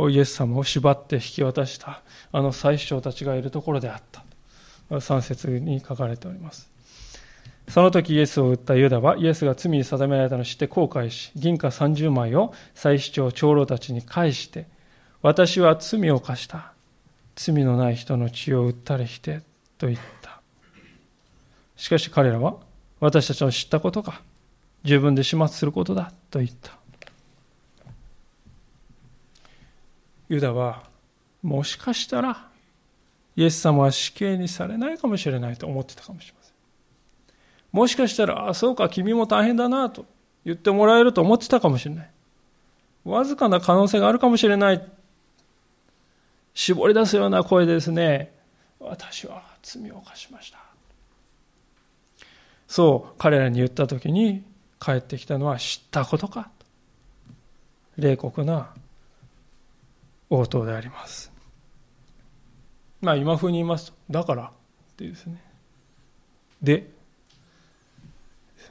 [0.09, 4.23] イエス様を縛って引き渡したあの最主張たちがいるところであった。
[4.91, 6.68] 3節に書かれております。
[7.69, 14.67] その時イエスを撃ったユダはイエスが罪に定められたのを知って後悔し、銀貨30枚を祭司長長老たちに返して、
[15.21, 16.73] 私は罪を犯した。
[17.35, 19.41] 罪のない人の血を売ったりして、
[19.77, 20.39] と言った。
[21.79, 22.57] しかし彼らは
[22.99, 24.21] 私たちの知ったことか
[24.83, 26.77] 自分で始末することだと言った
[30.27, 30.83] ユダは
[31.41, 32.49] もしかしたら
[33.37, 36.38] イエス様は死刑にされないかもしれないと思ってたかもしれません
[37.71, 40.05] もしかしたらああそうか君も大変だなと
[40.45, 42.09] 言ってもらえると思ってたかもしれない。
[43.05, 44.87] わずかな可能性があるかもしれない。
[46.53, 48.33] 絞り出すような声でですね。
[48.79, 50.59] 私は罪を犯しました。
[52.67, 54.43] そう彼らに言った時に
[54.79, 56.49] 帰ってきたのは知ったことか。
[57.97, 58.69] 冷酷な
[60.29, 61.31] 応答であります。
[63.01, 64.49] まあ今風に言いますとだからっ
[64.97, 65.41] ていうですね。
[66.61, 66.98] で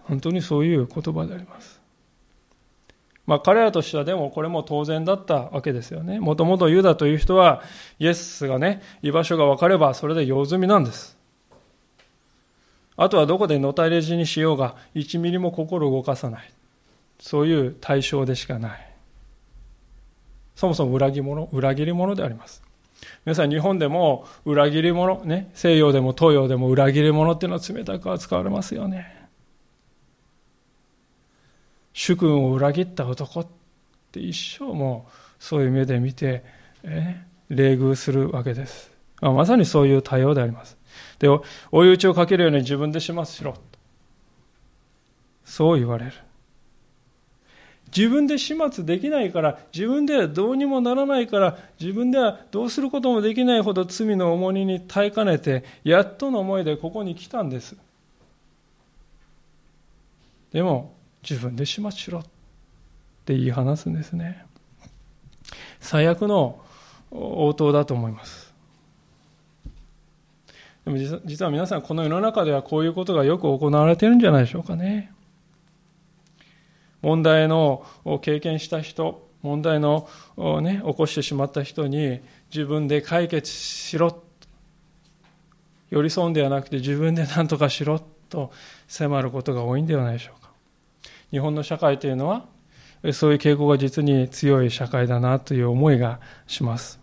[0.08, 1.78] 本当にそういう言葉であります。
[3.26, 6.18] まあ彼らとしてはでもこれも当然だったわけですよね。
[6.18, 7.62] もともとユダという人は
[7.98, 11.18] イエスがね居場所が分かればそれで用済みなんです。
[12.96, 16.50] あとはどこでのたれ死にしようが1ミリも心動かさない。
[17.20, 18.88] そういう対象でしかない。
[20.56, 22.62] そもそも裏切り者裏切り者であります。
[23.26, 29.17] 皆さん日本でも裏切り者ね西洋でも東洋でも裏切り者っていうのは冷たく扱われますよね。
[31.98, 33.46] 主君を裏切った男っ
[34.12, 35.08] て一生も
[35.40, 36.44] そういう目で見て、
[36.84, 40.78] え礼遇するわけです、まあ、まさにそういう対応であります。
[41.18, 41.28] で
[41.72, 43.56] 追い打ちをかけるように自分で始末しろ。
[45.44, 46.12] そう言われる。
[47.86, 57.76] 自分で始末できないから自分ではどうにもならないから自分ではどうすることもできないほど罪の重荷に耐えかねてやっとの思いでここに来たんです。
[60.52, 62.22] でも自分で始末しろっ
[63.24, 64.44] て言い放すんですね。
[65.80, 66.60] 最悪の
[67.10, 68.52] 応答だと思います。
[70.84, 75.12] でも実は皆さんこの世の中ではこういうことがよく行われてるんじゃないでしょうかね。
[77.02, 77.84] 問題の
[78.22, 80.08] 経験した人問題の、
[80.62, 82.20] ね、起こしてしまった人に
[82.52, 84.22] 自分で解決しろ。
[85.90, 88.52] 寄り添うんではなくて自分で何とかしろと
[88.88, 90.47] 迫ることが多いんではないでしょうか。
[91.30, 92.46] 日本の社会というのは
[93.12, 97.00] そういう傾向が実に強い社会だなという思いがします。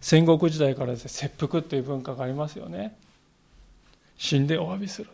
[0.00, 2.96] 戦国時代からです、ね、切腹という文化がありますよね。
[4.16, 5.10] 死んでお詫びする。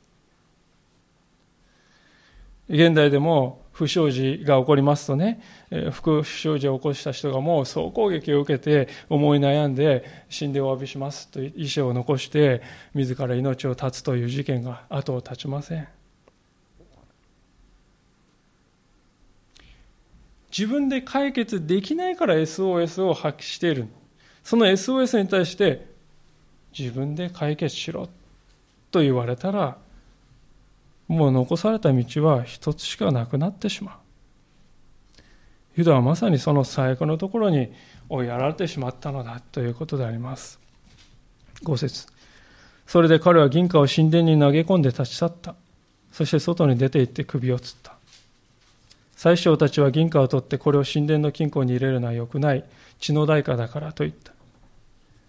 [2.68, 5.42] 現代でも不祥事が起こりますとね、
[5.90, 12.62] 不祥事を起こした人がもう総攻撃を受けて思い悩んで死んでお詫びしますと遺書を残して
[12.95, 15.88] 自ら命を絶つという事件が後を絶ちません。
[20.57, 23.88] 自分で解決できないから SOS を発揮している。
[24.45, 25.87] その SOS に対して
[26.77, 28.09] 自分で解決しろ
[28.91, 29.79] と言われたら
[31.09, 33.97] もう残された道は一つしかなくなってしまう。
[35.77, 37.73] ユダはまさにその最悪のところに
[38.11, 40.61] 追いやられてしまったのだということであります。
[41.65, 42.07] 5節
[42.87, 45.55] それで彼は銀貨を神殿に投げ込んで立ち去った。
[46.12, 47.92] そして外に出て行って首をつった。
[49.23, 52.65] 宰相たちは銀貨を取ってこれを神殿の金庫に入れるのは良くない。
[52.99, 54.33] 血の代価だからと言った。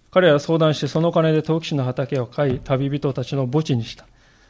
[0.10, 4.08] 彼らは相談してその金で陶器師の畑を買い旅人たちの墓地にした。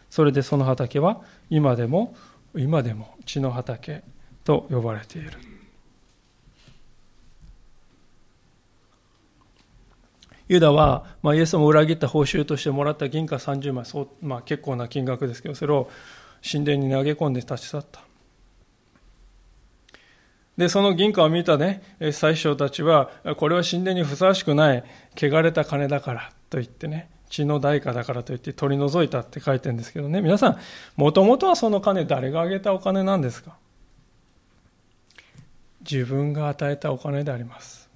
[0.10, 2.16] それでその畑は今でも
[2.56, 4.04] 今でも血の畑
[4.46, 5.32] と呼ばれている
[10.48, 15.90] ユダは、まあ、イエスを裏切った報酬としてもらった銀貨30枚そう、まあ、結構な金額ですけどそれを
[16.50, 18.02] 神殿に投げ込んで立ち去った
[20.58, 24.84] でその銀貨を見たね宰相たちはこれは神殿にふさわしくない
[25.16, 30.22] 汚れた金だからと言ってね血の代価だからといって取り除いたって書いてるんですけどね。
[30.22, 30.58] 皆さん
[30.96, 33.58] もともとはその金誰があげたお金なんですか？
[35.82, 37.90] 自分が与えたお金であります。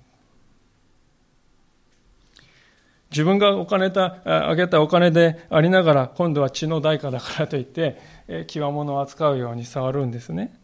[3.11, 8.01] 自分がお金たあげたお金でありながら今度は血の代価だからといって
[8.47, 10.56] 際物を扱うように触るんですね。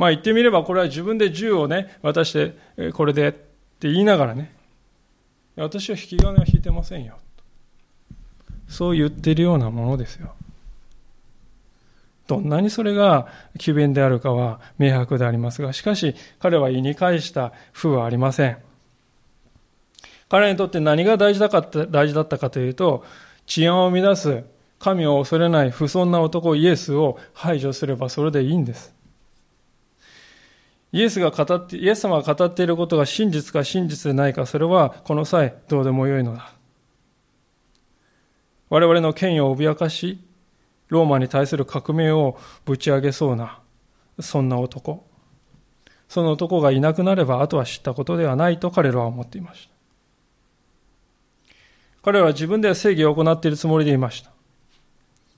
[0.00, 2.56] まあ言ってみればこれは自分で銃をね渡して
[2.92, 4.50] これでって言いながらね
[5.56, 7.18] 私は引き金は引いてませんよ。
[8.66, 10.32] そう言ってるようなものですよ。
[12.26, 13.26] どんなにそれが
[13.58, 18.56] 詭弁であるかは明白でありますが、しかし彼は意に介した負はありません。
[20.30, 23.04] 彼にとって何が大事だか大事だったかというと、
[23.44, 24.44] 治安を乱す
[24.78, 28.98] 神を恐れない不尊な男イエスを排除すればそれでいいんです。
[30.92, 36.52] イエスが語って、イエス様が語っていることが真実か真実でないか、それはこの際どうでもよいのだ。
[38.68, 40.20] 我々の権威を脅かし、
[40.88, 43.60] ローマに対する革命をぶち上げそうな、
[44.18, 45.06] そんな男。
[46.08, 49.70] その男がいなくなれば、あとは知ったことではないと彼らは思っていました。
[52.02, 54.32] 彼らは自分では正義を行っているつもりでいました。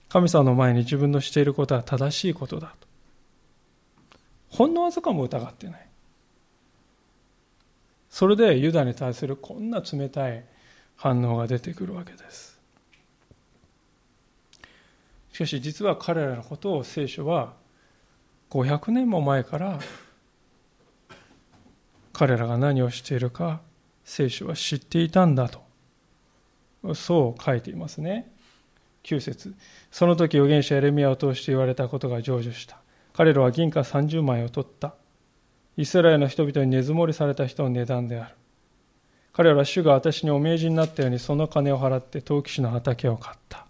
[0.09, 2.92] 神様の前に自分のしていることは正しいことだと。
[4.53, 5.87] ほんのわずかも疑ってない。
[8.11, 10.45] それでユダに対するこんな冷たい
[10.97, 12.61] 反応が出てくるわけです。
[15.33, 17.55] しかし実は彼らのことを聖書は
[18.51, 19.81] 500年も前から
[22.13, 23.63] 彼らが何をしているか
[24.05, 25.63] 聖書は知っていたんだと
[26.95, 28.31] そう書いていますね
[29.05, 29.55] 9節
[29.91, 32.82] その時預言者エレミアを通して言われたことが成就した
[33.15, 34.95] 彼らは銀貨30枚を取った。
[35.77, 38.35] イスラエルの人々に根積もりされた人の値段である。
[39.33, 43.67] 彼らは主が私にお命じになったようにその金を払って陶器師の畑を買った。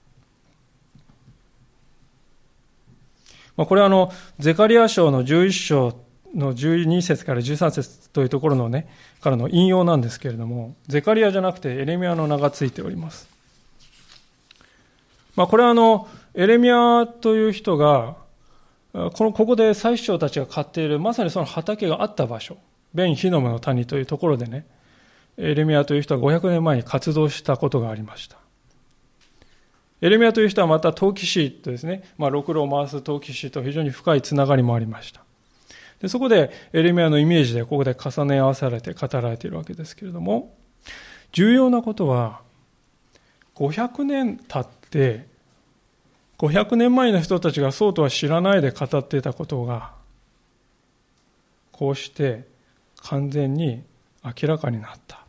[3.57, 5.97] まあこれはあのゼカリア書の11章
[6.35, 8.89] の12節から13節というところのね、
[9.21, 13.29] からの引用なんですけれども、ゼカリアじゃなくてエレミアの名がついております。
[15.37, 18.17] まあ、これはあの、エレミアという人が、
[18.93, 22.59] この、ここで祭司長たちが買っている、まさにその畑があった場所、
[22.95, 24.67] ベン・ヒノムの谷というところでね、
[25.39, 28.37] エレミアという人は500年前に活動したことがありました。
[30.03, 35.23] エレミアという人はまた陶器師とですね、まあ、ろくろを回す陶器師と非常に深いつながりもありました。
[36.01, 40.55] でそこでエレミアのイメージでここで重ね合わされて語られているわけですけれども、
[41.31, 42.41] 重要なことは、
[43.55, 45.27] 500年経って、
[46.43, 49.93] 500年前の人たちがそうとは知らないで語っていたことが、
[51.71, 52.45] こうして
[53.01, 53.85] 完全に
[54.25, 55.25] 明らかになった。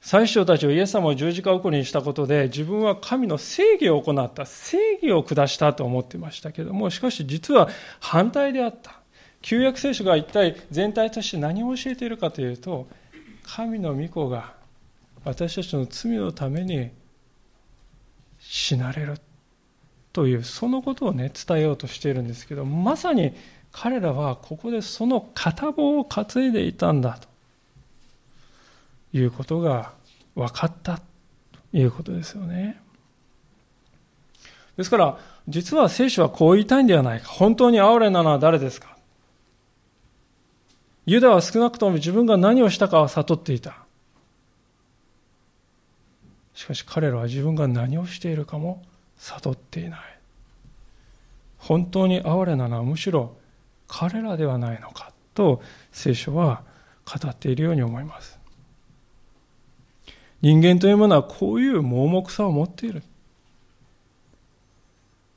[0.00, 9.00] 最初たちをイエス様を十字架送りにしたことで自分は神の正義を行った正義を下したと思ってましたけどもしかし実は反対であった
[9.40, 12.86] 旧約聖書が一体全体として何を教えているかというと
[13.44, 14.52] 神の御子が
[15.24, 16.90] 私たちの罪のために
[18.38, 19.14] 死なれる
[20.12, 23.34] というそのことをね伝えようとしているんですけどまさに
[23.72, 27.28] 彼らはここでその片棒を担いでいたんだと
[29.16, 29.92] いうことが
[30.34, 31.02] 分かったと
[31.72, 32.80] いうことですよね。
[34.76, 37.28] ですから、実は聖書はこう言いたいんではないか。
[37.28, 38.96] 本当に哀れなのは誰ですか？
[41.06, 43.83] ユダは少なくとも自分が何をしたかは悟っていた。
[46.54, 48.82] しかし彼らは自分が何をしているかも
[49.18, 50.00] 悟っていない。
[51.58, 53.36] 本当に哀れなのはむしろ
[53.88, 55.62] 彼らではないのかと
[55.92, 56.62] 聖書は
[57.04, 58.38] 語っているように思います。
[60.40, 63.02] 人間というものはこういう盲目さを持っている。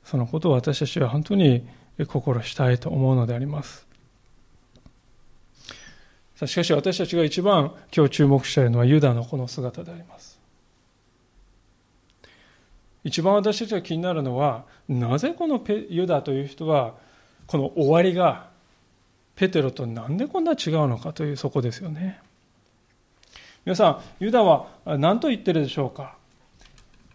[0.04, 1.66] そのことを私たちは本当に
[2.06, 3.86] 心したいと思うのであります。
[6.46, 10.37] しかし私たちが一番今日注目したいのはユダのこの姿であります。
[13.08, 16.94] 一番私たちが気になるのは、なぜこのユダという人は、
[17.46, 18.48] この終わりが
[19.34, 22.20] ペテロとなんでこんな違うのかというそこですよね。
[23.64, 23.88] 皆さ
[24.20, 26.16] ん、ユダは何と言ってるでしょうか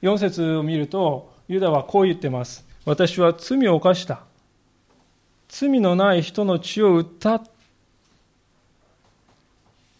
[0.02, 2.66] ?4 節を見ると、ユダはこう言ってます。
[2.86, 4.22] 私は罪を犯した。
[5.48, 7.42] 罪のない人の血を売った。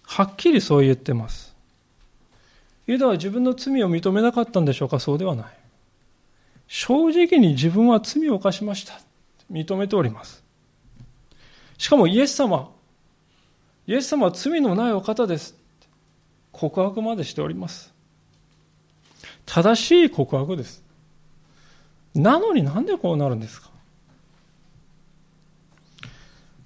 [0.06, 1.54] はっきりそう言ってます。
[2.88, 5.00] ユダは自分の罪を認めなかったんでしょうか？
[5.00, 5.46] そうではない。
[6.68, 9.00] 正直に自分は罪を犯しました。
[9.52, 10.44] 認めております。
[11.78, 12.72] しかもイエス様、
[13.88, 15.56] イエス様は罪のないお方です。
[16.52, 17.94] 告白までしております。
[19.46, 20.84] 正しい告白です。
[22.16, 23.70] なのになんでこうなるんですか？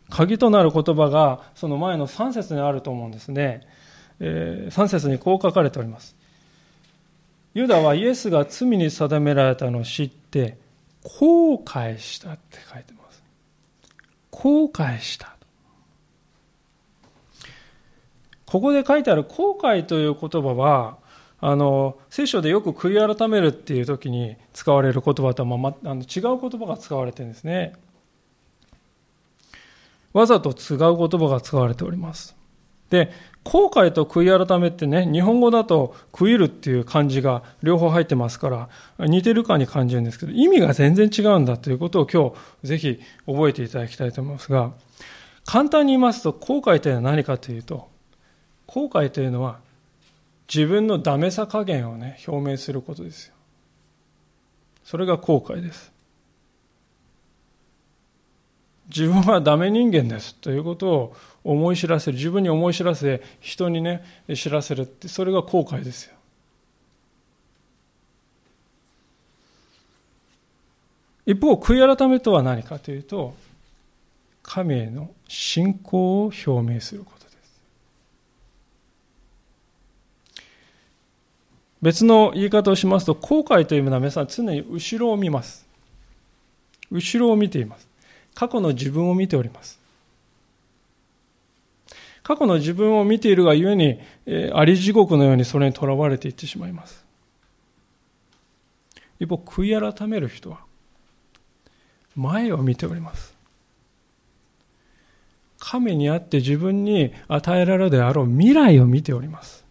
[0.10, 3.68] 鍵となる言葉がその前の3節にあると思うんですね。
[4.20, 6.17] えー、3節にこう書かれております。
[7.58, 10.60] ユダはイエスが罪に定められたのを知って
[11.02, 13.24] 後悔したって書いてます。
[14.30, 15.36] 後悔した。
[18.46, 21.00] ここで書いてある後悔という言葉は、
[21.40, 27.74] あの、聖書でよく悔い改めるっていう時に使われる言葉とは、まあ、あの違う言葉が使われてるんですね。
[30.14, 32.37] わざと違う言葉が使われております。
[32.90, 33.12] で、
[33.44, 42.32] 後悔と悔い改めってね、日本語だと悔いるっていう漢字が両方入ってますから、似てるかに感じるんですけど、意味が全然違うんだということを今
[42.62, 44.72] 日ぜひ覚えていただきたいと思いますが、
[45.46, 47.88] 簡単に言いますと、後悔というのは何かというと、
[48.66, 49.60] 後悔というのは
[50.54, 53.34] 自分のダメさ加減をね、表明することですよ。
[54.84, 55.92] それが後悔です。
[58.90, 62.18] 自分はダメ人間ですということを思い知らせる。
[62.18, 66.16] 自分に思い知らせ、人にね、知らせるって、それが後悔ですよ。
[71.26, 73.36] 一方、悔い改めとは何かというと、
[74.42, 77.62] 神への信仰を表明することです。
[81.82, 85.68] 別の言い方をしますと、後悔というのは皆さん常に後ろを見ます。
[86.90, 87.87] 後ろを見ています。
[88.38, 89.80] 過去の自分を見ております。
[92.22, 97.04] 過去の自分を見ているがゆえに、えー、あり地獄のようにそれにとらわれていってしまいます。
[99.20, 100.60] 一方、悔い改める人は、
[102.16, 103.34] 前を見ております。
[105.58, 109.66] 神にあって自分に与えられるであろう未来を見ております。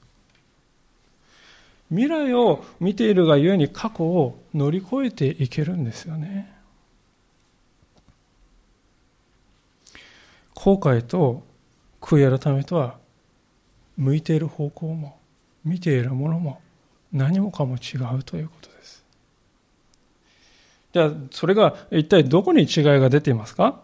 [1.90, 6.55] 未来を見ているがゆえに過去を乗り越えていけるんですよね。
[10.56, 11.44] 後悔と
[12.00, 12.96] 悔い改めとは
[13.96, 15.18] 向いている方向も
[15.64, 16.60] 見ているものも
[17.12, 19.04] 何もかも違うということです。
[20.92, 23.80] じゃあそれが一体どこに違いが出ていますか？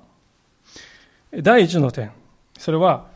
[1.31, 2.11] 第一の点、
[2.59, 3.07] それは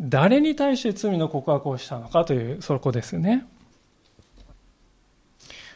[0.00, 3.44] 誰に対して罪の告白をしたのかというそこですね。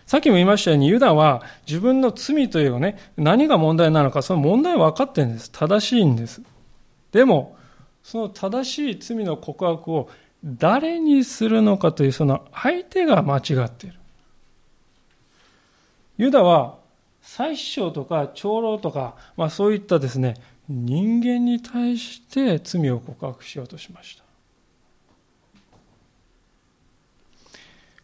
[0.07, 5.51] さっきも言いましたように、ユダは自分の罪というね、何が問題なのか、その問題は分かってるんです。
[5.51, 6.43] 正しいんです。
[7.15, 7.57] でも、
[8.03, 10.11] その正しい罪の告白を
[10.45, 13.99] 誰にするのかというその相手が間違っている。
[16.19, 16.77] ユダは、
[17.23, 20.35] 最首相とか長老とか、まあそういったですね、
[20.69, 24.25] 人間に対して罪を告白しようとしました。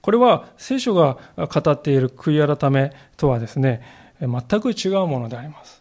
[0.00, 3.82] これは聖書が語っている悔い改めとはですね、
[4.20, 5.79] 全く違うものであります。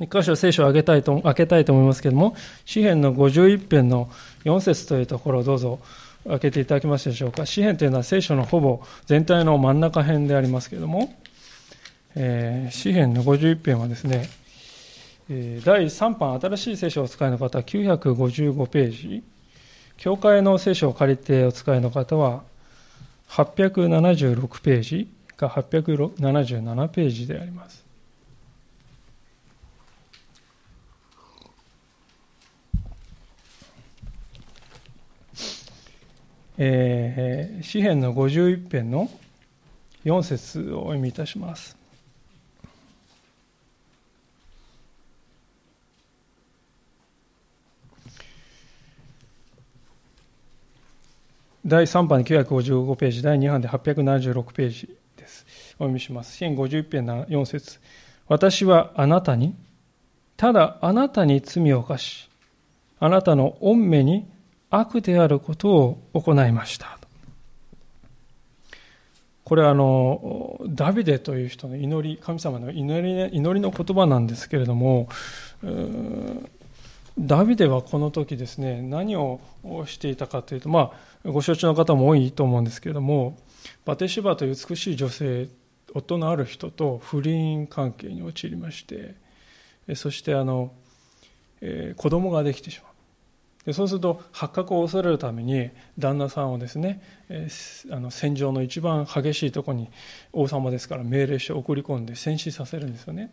[0.00, 4.10] 一箇所聖書を開けたいと開けたいと思いますけれども、詩篇の51編の
[4.44, 5.78] 4節というところをどうぞ
[6.26, 7.46] 開けていただけますでしょうか。
[7.46, 11.14] 詩篇というのは聖書のほぼ全体の真ん中辺でありますけれども、
[12.14, 14.28] えー、詩篇の51編はですね、
[15.28, 19.22] 第3版新しい聖書をお使いの方は955ページ
[19.98, 22.44] 教会の聖書を借りてお使いの方は
[23.28, 27.84] 876ページか877ページであります
[36.58, 39.08] えー、詩篇の51編の
[40.04, 41.78] 4節をお読みいたします
[51.68, 55.44] 第3版955ページ、第2版で876ページです。
[55.74, 56.42] お読みします。
[56.42, 57.78] 1 51編4節
[58.26, 59.54] 私はあなたに、
[60.38, 62.30] ただあなたに罪を犯し、
[62.98, 64.26] あなたの御目に
[64.70, 66.98] 悪であることを行いました。
[69.44, 75.08] これはあの、ダビデという人の祈り、神様の祈り祈りの言葉なんですけれども、
[77.18, 79.40] ダビデはこの時ですね、何を
[79.86, 80.92] していたかというと、ま
[81.24, 83.38] あ、ご承知の方も多いと思うんですけれども、
[83.86, 85.48] バテシバという美しい女性、
[85.94, 89.14] 夫のある人と不倫関係に陥りまして、
[89.94, 90.72] そしてあの、
[91.62, 92.87] えー、子供ができてしまう。
[93.68, 99.90] でそうすると発覚を恐れるために旦那さんをですね、えー、あの戦場の一番激しいとこに
[100.32, 103.30] 王様ですから命令して送り込んで戦死させるんですよね。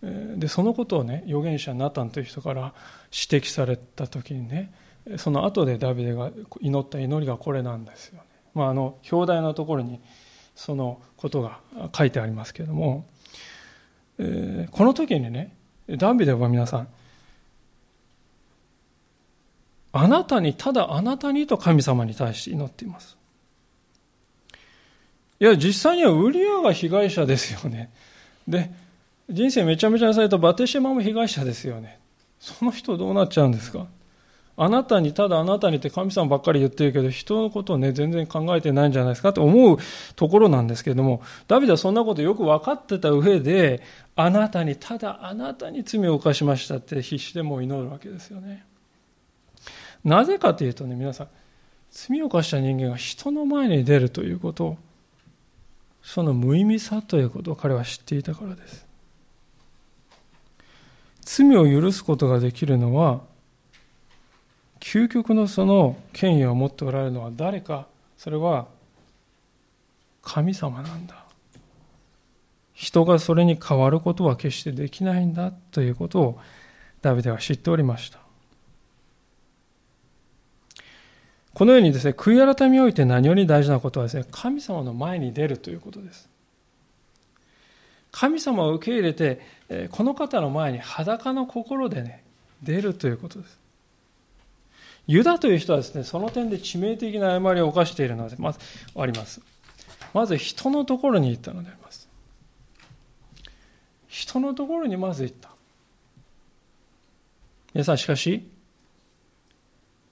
[0.00, 2.72] でそのことをね預言者ナタンという人から
[3.12, 4.72] 指摘された時にね
[5.18, 6.30] その後でダビデが
[6.62, 8.20] 祈った祈りがこれなんですよね。
[8.54, 10.00] まあ、あの表題のところに
[10.54, 11.60] そのことが
[11.94, 13.06] 書いてありますけれども、
[14.16, 15.54] えー、この時にね
[15.86, 16.88] ダビデは皆さん
[20.00, 23.16] あなたにただあなたにと神様に対して祈っています。
[25.40, 27.90] いや実際にはウリアが被害者ですよね。
[28.46, 28.70] で
[29.28, 31.98] 人生めちゃめちゃにされたバテシマも被害者ですよね。
[32.38, 33.86] その人どうなっちゃうんですか？
[34.60, 39.78] あなたに、ただあなたにって神様ばっかり言ってるけど、人のことをね、全然考えてないんじゃないですかって思う
[40.16, 43.82] ところなんですけれども、ダビデはそんなことよく分かってた上で、
[44.16, 48.64] あなたに、ただあなたに罪を犯しましたって必死でもう祈るわけですよね。
[50.04, 51.28] なぜかというとね、皆さん、
[51.90, 54.78] 罪を犯した人間が人の前に出るということを、
[56.02, 58.86] その無意味さということを彼は知っていたからです。
[61.22, 63.20] 罪を許すことができるのは、
[64.80, 67.86] 究極のその権威を持っておられるのは誰か
[68.16, 68.66] それは
[70.22, 71.24] 神様なんだ
[72.74, 76.40] 人がそれに変わることは決してできないんだということを
[77.02, 78.18] ダビデは知っておりました
[81.58, 86.28] このようにですね悔い改めにおいて何より大事なことはですね神様の前に出るということです
[88.12, 89.40] 神様を受け入れて
[89.90, 92.22] この方の前に裸の心でね
[92.62, 93.58] 出るということです
[95.08, 98.58] ユダという人はですね、その点で致命的な誤りを犯しているので、まず、
[98.94, 99.40] あります。
[100.12, 102.08] まず人のところに行ったのであります。
[104.06, 105.48] 人のところにまず行った。
[107.72, 108.46] 皆さん、しかし、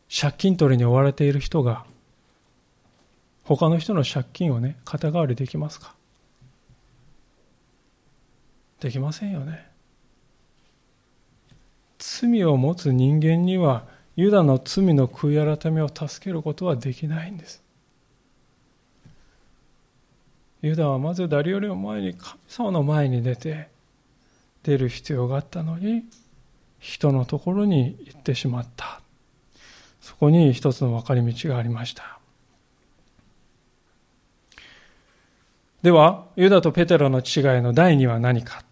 [0.08, 1.84] 借金取りに追われている人が、
[3.44, 5.94] 他の人の借金をね、肩代わりできますか？
[8.80, 9.66] できませんよね。
[11.98, 13.84] 罪を持つ人間には、
[14.16, 17.62] ユダの罪の悔い改めを助けることはできないんです。
[20.62, 23.68] ユダはまず誰よりも前に神様の前に出て
[24.62, 26.04] 出る必要があったのに
[26.80, 29.00] 人のところに行ってしまった
[30.06, 32.20] そこに一つの分かり道がありました
[35.82, 38.62] ではユダとペテロの違いの第2は何か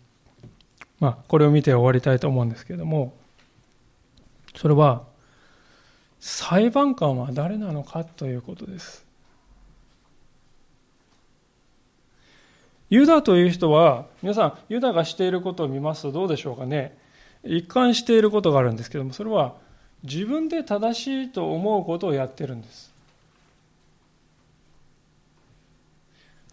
[1.00, 3.16] まあこれを見て終わりたいと思うんですけれども
[4.54, 5.02] それは
[6.20, 9.04] 裁判官は誰なのかということです。
[12.90, 16.96] ユダという人は、皆さん、ユダがしていることを見ますとどうでしょうかね。
[17.42, 19.56] 一貫していることがあるんですけども、それは
[20.04, 22.92] 自分で正しいと思うことをやってるんです。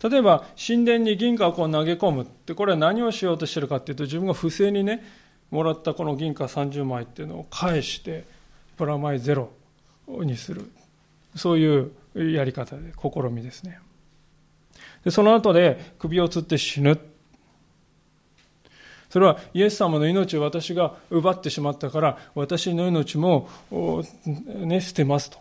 [0.04, 5.04] 例えば、神殿に銀貨をこう投げ込むって、これは何をしようとしてるかっていうと、自分が不正にね、
[5.52, 8.24] もらったこの銀貨30枚っていうのを返して、
[8.78, 9.52] プラマイゼロ
[10.08, 10.72] にする
[11.36, 13.80] そういうやり方で試みですね
[15.04, 17.00] でその後で首を吊って死ぬ
[19.12, 23.48] それはイエス様の命を私が奪ってしまったから私の命も、
[24.46, 25.38] ね、捨てますと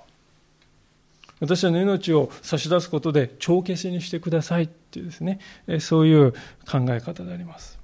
[1.41, 5.41] 私の命を差し出すことで帳消しにしてくださいっていうですね
[5.81, 6.33] そういう
[6.71, 7.79] 考え方であります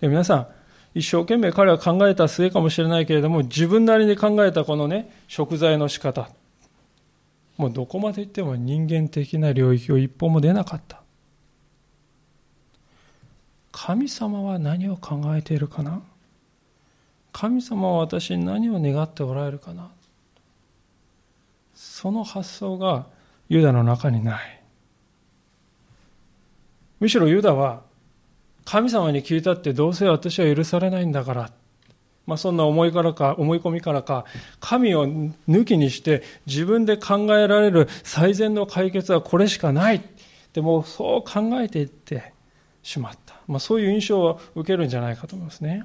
[0.00, 0.48] で皆さん
[0.94, 6.28] 一生懸命彼は考えた末かもしれないけれども、自分なりに考えたこのね、食材の仕方。
[7.56, 11.01] もうどこまで行っても人間的な領域を一歩も出なかった。
[13.72, 16.02] 神様は何を考えているかな？
[17.32, 19.90] 神様は私に何を願っておられるかな？
[21.74, 23.06] その発想が
[23.48, 24.62] ユダの中にない。
[27.00, 27.80] むしろユダは
[28.64, 31.50] 神様に聞いたってどうせ私は許されないんだから、
[32.26, 34.24] まあ、そんな思いからか思い込みからか
[34.60, 35.08] 神を
[35.48, 40.02] 抜きにして自分で考えられる最善の解決はこれしかない
[40.52, 42.32] でもそう考えていって
[42.82, 45.84] しまった、まあ、そういう印象を受けるんじゃないかと思いますね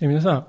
[0.00, 0.46] で皆さん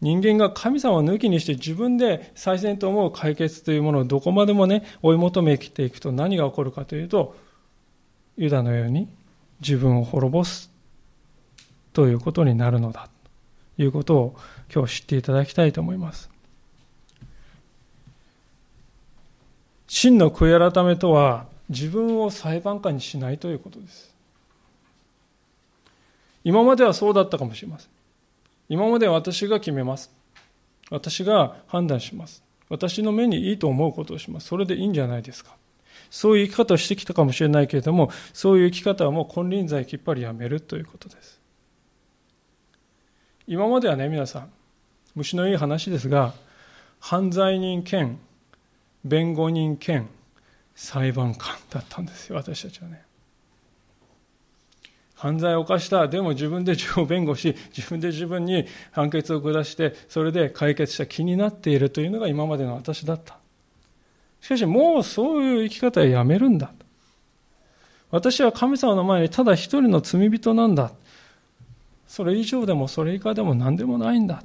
[0.00, 7.36] 人間が神様を抜きにして自分で最善と思う解決というものをどこまでもね追い求めていくと何が起こるかというと
[8.36, 9.08] ユダのように
[9.60, 10.70] 自分を滅ぼす
[11.92, 13.08] ということになるのだ
[13.76, 14.36] ということを
[14.72, 16.30] 今日知っていただきたいと思います。
[19.86, 24.14] 真の悔い改めとは自分を裁判官にしないということです。
[26.44, 27.90] 今まではそうだったかもしれません。
[28.68, 30.10] 今までは私が決めます。
[30.90, 32.42] 私が判断します。
[32.68, 34.48] 私の目にいいと思うことをします。
[34.48, 35.56] それでいいんじゃないですか。
[36.10, 41.40] そういう生き方をしてきたかもしれないけれども、そういう生き方はもう金輪際きっぱりやめるということです。
[43.46, 44.50] 今まではね、皆さん、
[45.14, 46.34] 虫のいい話ですが、
[47.00, 48.18] 犯罪人兼
[49.04, 50.08] 弁護人兼
[50.74, 53.02] 裁判官だったんですよ、私たちはね。
[55.14, 63.38] 犯罪を犯した、でも自分で自分を弁護し、自分で自分に判決を下して、それで解決した気になっているというのが今までの私だった。
[64.40, 66.72] しかしもうそういう生き方はやめるんだ。
[68.10, 70.92] 私は神様の前にただ一人の罪人なんだ。
[72.06, 74.42] それ以上でもそれ以下でも何でもないんだ。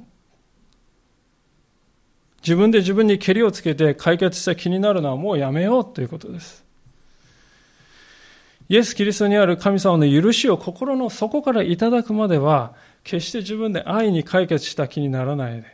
[2.42, 6.64] 自分で自分にけりをつけて解決した気になるのはもうやめようということです。
[8.68, 15.66] イエス・キリストにある神様の許しを心の底からいただくまでは、決して自分で愛に解決した気にならないで、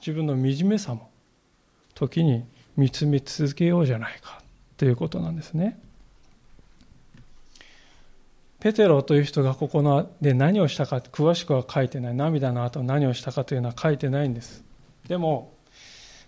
[0.00, 1.10] 自分の惨めさも、
[1.94, 2.44] 時に
[2.76, 4.42] 見つめ続けようじゃないか
[4.76, 5.78] ということなんですね。
[8.60, 14.62] ペテロという人がここので何をしたか詳しくは書いてない涙の後何をしたかというのは書いてないんです
[15.08, 15.54] でも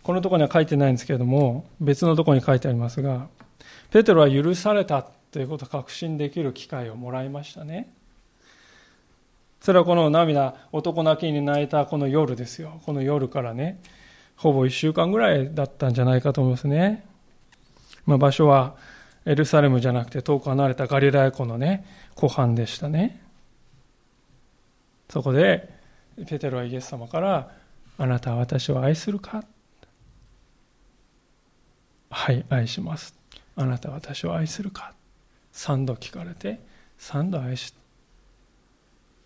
[0.02, 3.28] このとこには書いてないんですけれども、別のとこに書いてありますが、
[3.90, 7.92] ペテロは許されたということを確信できる機会をもらいましたね。
[9.60, 12.80] それはこの涙、男泣きに泣いたこの夜ですよ。
[12.84, 13.80] この夜からね、
[14.34, 17.06] ほぼ1週間ぐらいだったんじゃないかと思いますね。
[18.04, 18.74] まあ、場所は
[19.24, 21.86] エルサレムじゃなくて遠く離れたガリラヤ湖のね、
[22.16, 23.22] 湖畔でしたね。
[25.08, 25.68] そこで、
[26.26, 27.50] ペテロはイエス様から、
[27.98, 29.44] あなたは私を愛するか？
[32.14, 33.14] はい、愛します。
[33.56, 34.92] あなたは私を愛するか
[35.50, 36.60] 三度聞かれて、
[36.98, 37.74] 三度愛し、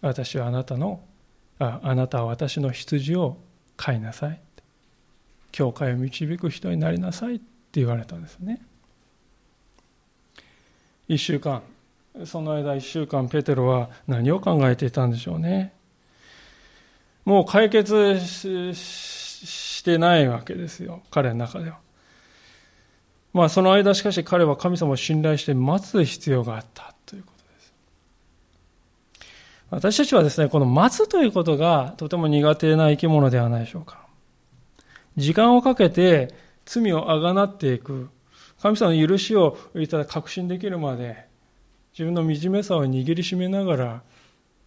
[0.01, 1.01] 私はあなたの、
[1.59, 3.39] ああなたは私の羊を
[3.77, 4.41] 飼いなさい。
[5.51, 7.45] 教会を導く人になりなさいって
[7.81, 8.63] 言われたんですね。
[11.09, 11.63] 一週間、
[12.25, 15.73] その間一週間、ペテロは何を考えていたんでしょうね。
[17.25, 21.86] もう解決してないわけですよ、彼の中では。
[23.37, 27.75] まあその間しかし彼は神様を信頼して待つ必要があったということです。
[29.69, 34.07] 私たちはですね、この待つということがとても苦手な生き物ではないでしょうか。
[35.19, 36.35] 時間をかけて
[36.65, 38.09] 罪をあがなっていく。
[38.63, 41.27] 神様の許しをいただ確信できるまで
[41.93, 44.03] 自分の惨めさを握りしめながら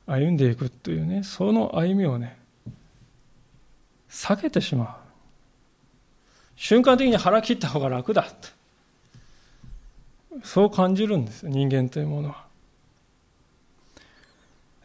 [0.05, 2.38] 歩んでいくというね、その歩みをね、
[4.11, 4.88] 避けてしまう。
[6.55, 8.28] 瞬間的に腹切った方が楽だ。
[10.44, 12.46] そう感じるんですよ、人間というものは。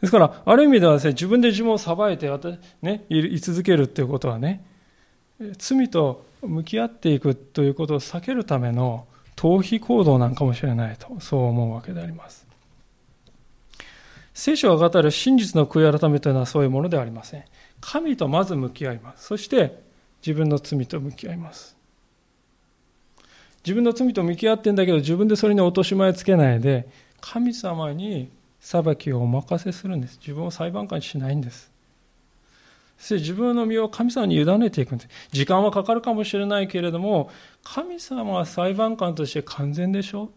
[0.01, 2.29] ですから、ある意味ではですね、自分で自分を裁いて、
[2.81, 4.63] ね、居続けるっていうことはね、
[5.57, 12.45] 罪と向き合っていくということを避けるための逃避行動なんかもしれないと、そう思うわけであります。
[14.33, 17.45] 聖書が語る真実の悔い改めというのはそういうものではありません。
[17.79, 19.27] 神とまず向き合います。
[19.27, 19.81] そして
[20.25, 21.74] 自分の罪と向き合います。
[23.65, 26.87] 自分の罪と向き合ってんだけど自分でそれに落とし前つけないで
[27.19, 30.17] 神様に裁きをお任せするんです。
[30.19, 31.71] 自分を裁判官にしないんです。
[32.97, 35.09] そして自分の身を神様に委ねていくんです。
[35.31, 37.29] 時間はかかるかもしれないけれども、
[37.63, 40.31] 神様は裁判官として完全でしょ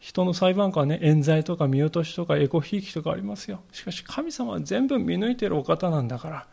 [0.00, 3.62] 人の裁判官はね、冤罪とか見落としとかエコひいきとかありますよ。
[3.72, 6.46] しかし神様は全部見抜いてるお方なんだから、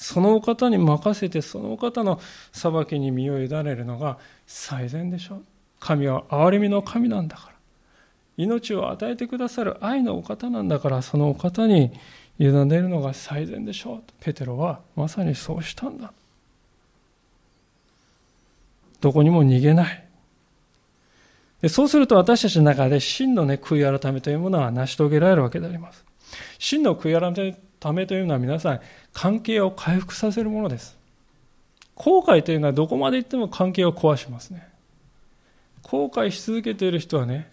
[0.00, 2.20] そのお方に任せて、そのお方の
[2.52, 5.44] 裁きに身を委ねるのが最善でしょう。
[5.78, 7.54] 神は憐れみの神なんだから。
[8.38, 11.92] 命を与えてくださる愛のお方なんだから、そのお方に
[12.38, 14.02] 委ねるのが最善でしょう。
[14.20, 16.14] ペテロはまさにそうしたんだ。
[19.02, 20.04] どこにも逃げない。
[21.60, 26.06] でそうすると私たちの中で真の、ね、悔い改めというものは成し遂げられるわけであります。
[26.58, 28.80] 真の悔い改めためというのは皆さん
[29.12, 30.96] 関係を回復させるものです。
[31.94, 34.68] 後悔というのはどこまで行っても関係を壊しますね。
[35.82, 37.50] 後悔し続けている人はね、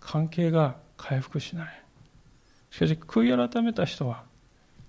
[0.00, 1.82] 関係が回復しない。
[2.70, 4.24] しかし悔い改めた人は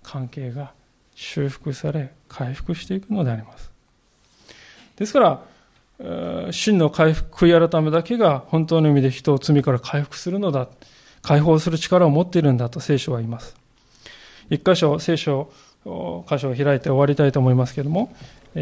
[0.03, 0.73] 関係が
[1.15, 3.71] 修復され回復していくのであります。
[4.95, 10.67] ですから、真の回復、悔い改めだけが本当の意味で人を罪から回復するのだ、
[11.21, 13.55] 解放する力を持っているんだと聖書は言います。
[14.49, 15.51] 一箇所、聖書、
[15.83, 18.13] 箇所を開いて終わりたいと思いますけれども、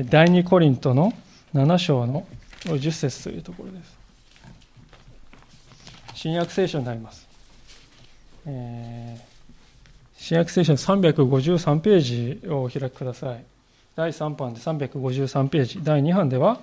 [0.05, 1.14] 第二コリントの
[1.53, 2.28] 7章の
[2.66, 3.97] 10節というところです。
[6.14, 7.28] 新約聖書になります。
[8.45, 9.22] えー、
[10.18, 11.99] 新約聖書の353ペー
[12.41, 13.43] ジをお開きください。
[13.95, 16.60] 第3版で353ページ、第2版では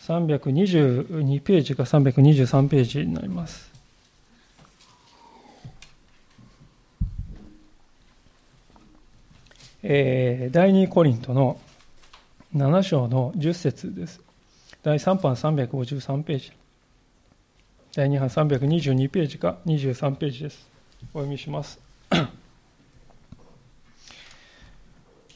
[0.00, 3.77] 322ページか323ページになります。
[9.90, 11.58] えー、第2コリントの
[12.54, 14.20] 7章の10節です。
[14.82, 16.52] 第3版353ページ。
[17.94, 20.68] 第2版322ページか23ページです。
[21.14, 21.80] お読みします。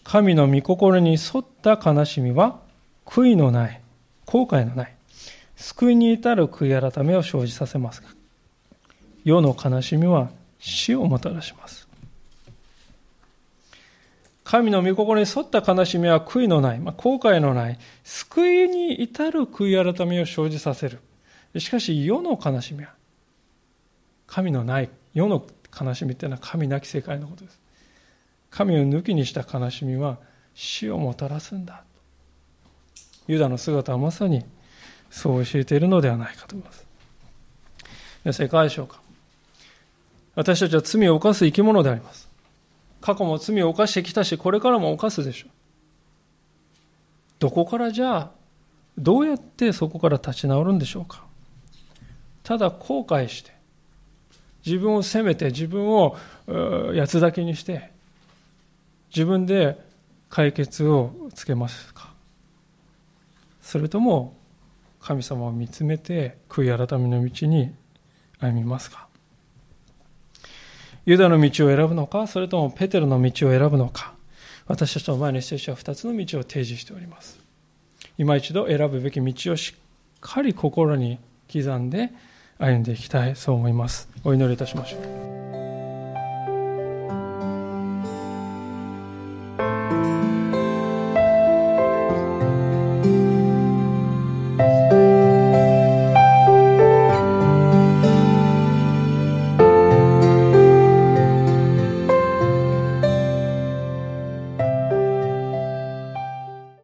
[0.04, 2.60] 神の御心に沿った悲しみは
[3.06, 3.80] 悔いのない
[4.26, 4.94] 後悔のない、
[5.56, 8.08] 救いに至る悔い改めを生じさせますが、
[9.24, 10.28] 世の悲しみは
[10.58, 11.88] 死をもたらします。
[14.44, 21.00] 神の御心に沿った悲しみは悔いのない、まあ、後悔のない、救いに至る悔い改めを生じさせる。
[21.58, 22.92] しかし世の悲しみは、
[24.26, 25.44] 神のない、世の
[25.80, 27.60] 悲しみっていうのは神なき世界のことです。
[28.50, 30.18] 神を抜きにした悲しみは
[30.54, 31.84] 死をもたらすんだ。
[33.28, 34.44] ユダの姿はまさに
[35.10, 36.86] そう教えているのではないかと思います。
[38.24, 39.00] 皆さんいかがでしょうか
[40.34, 42.31] 私たちは罪を犯す生き物であります。
[43.02, 45.48] 過去も罪を犯してきたし、これからも犯すでしょ。
[45.48, 45.50] う。
[47.40, 48.30] どこからじゃあ
[48.96, 51.24] どうやってそこから立ち直るんでしょうか。
[52.44, 53.52] ただ後悔して
[54.64, 57.90] 自分を責めて自分を八つだけにして
[59.10, 59.78] 自分で
[60.30, 62.12] 解決をつけますか。
[63.60, 64.36] それとも
[65.00, 67.72] 神様を見つめて悔い改めの道に
[68.38, 69.08] 歩みますか。
[71.04, 74.14] ユダの道を選ぶのかそれともペテロの道を選ぶのか。
[74.66, 77.40] 私たちの前に聖書は2つの道を提示しております。
[78.18, 79.80] 今一度選ぶべき道をしっ
[80.20, 81.18] かり心に
[81.52, 82.10] 刻んで
[82.58, 84.08] 歩んでいきたいそう思います。
[84.22, 85.31] お祈りいたしましょう。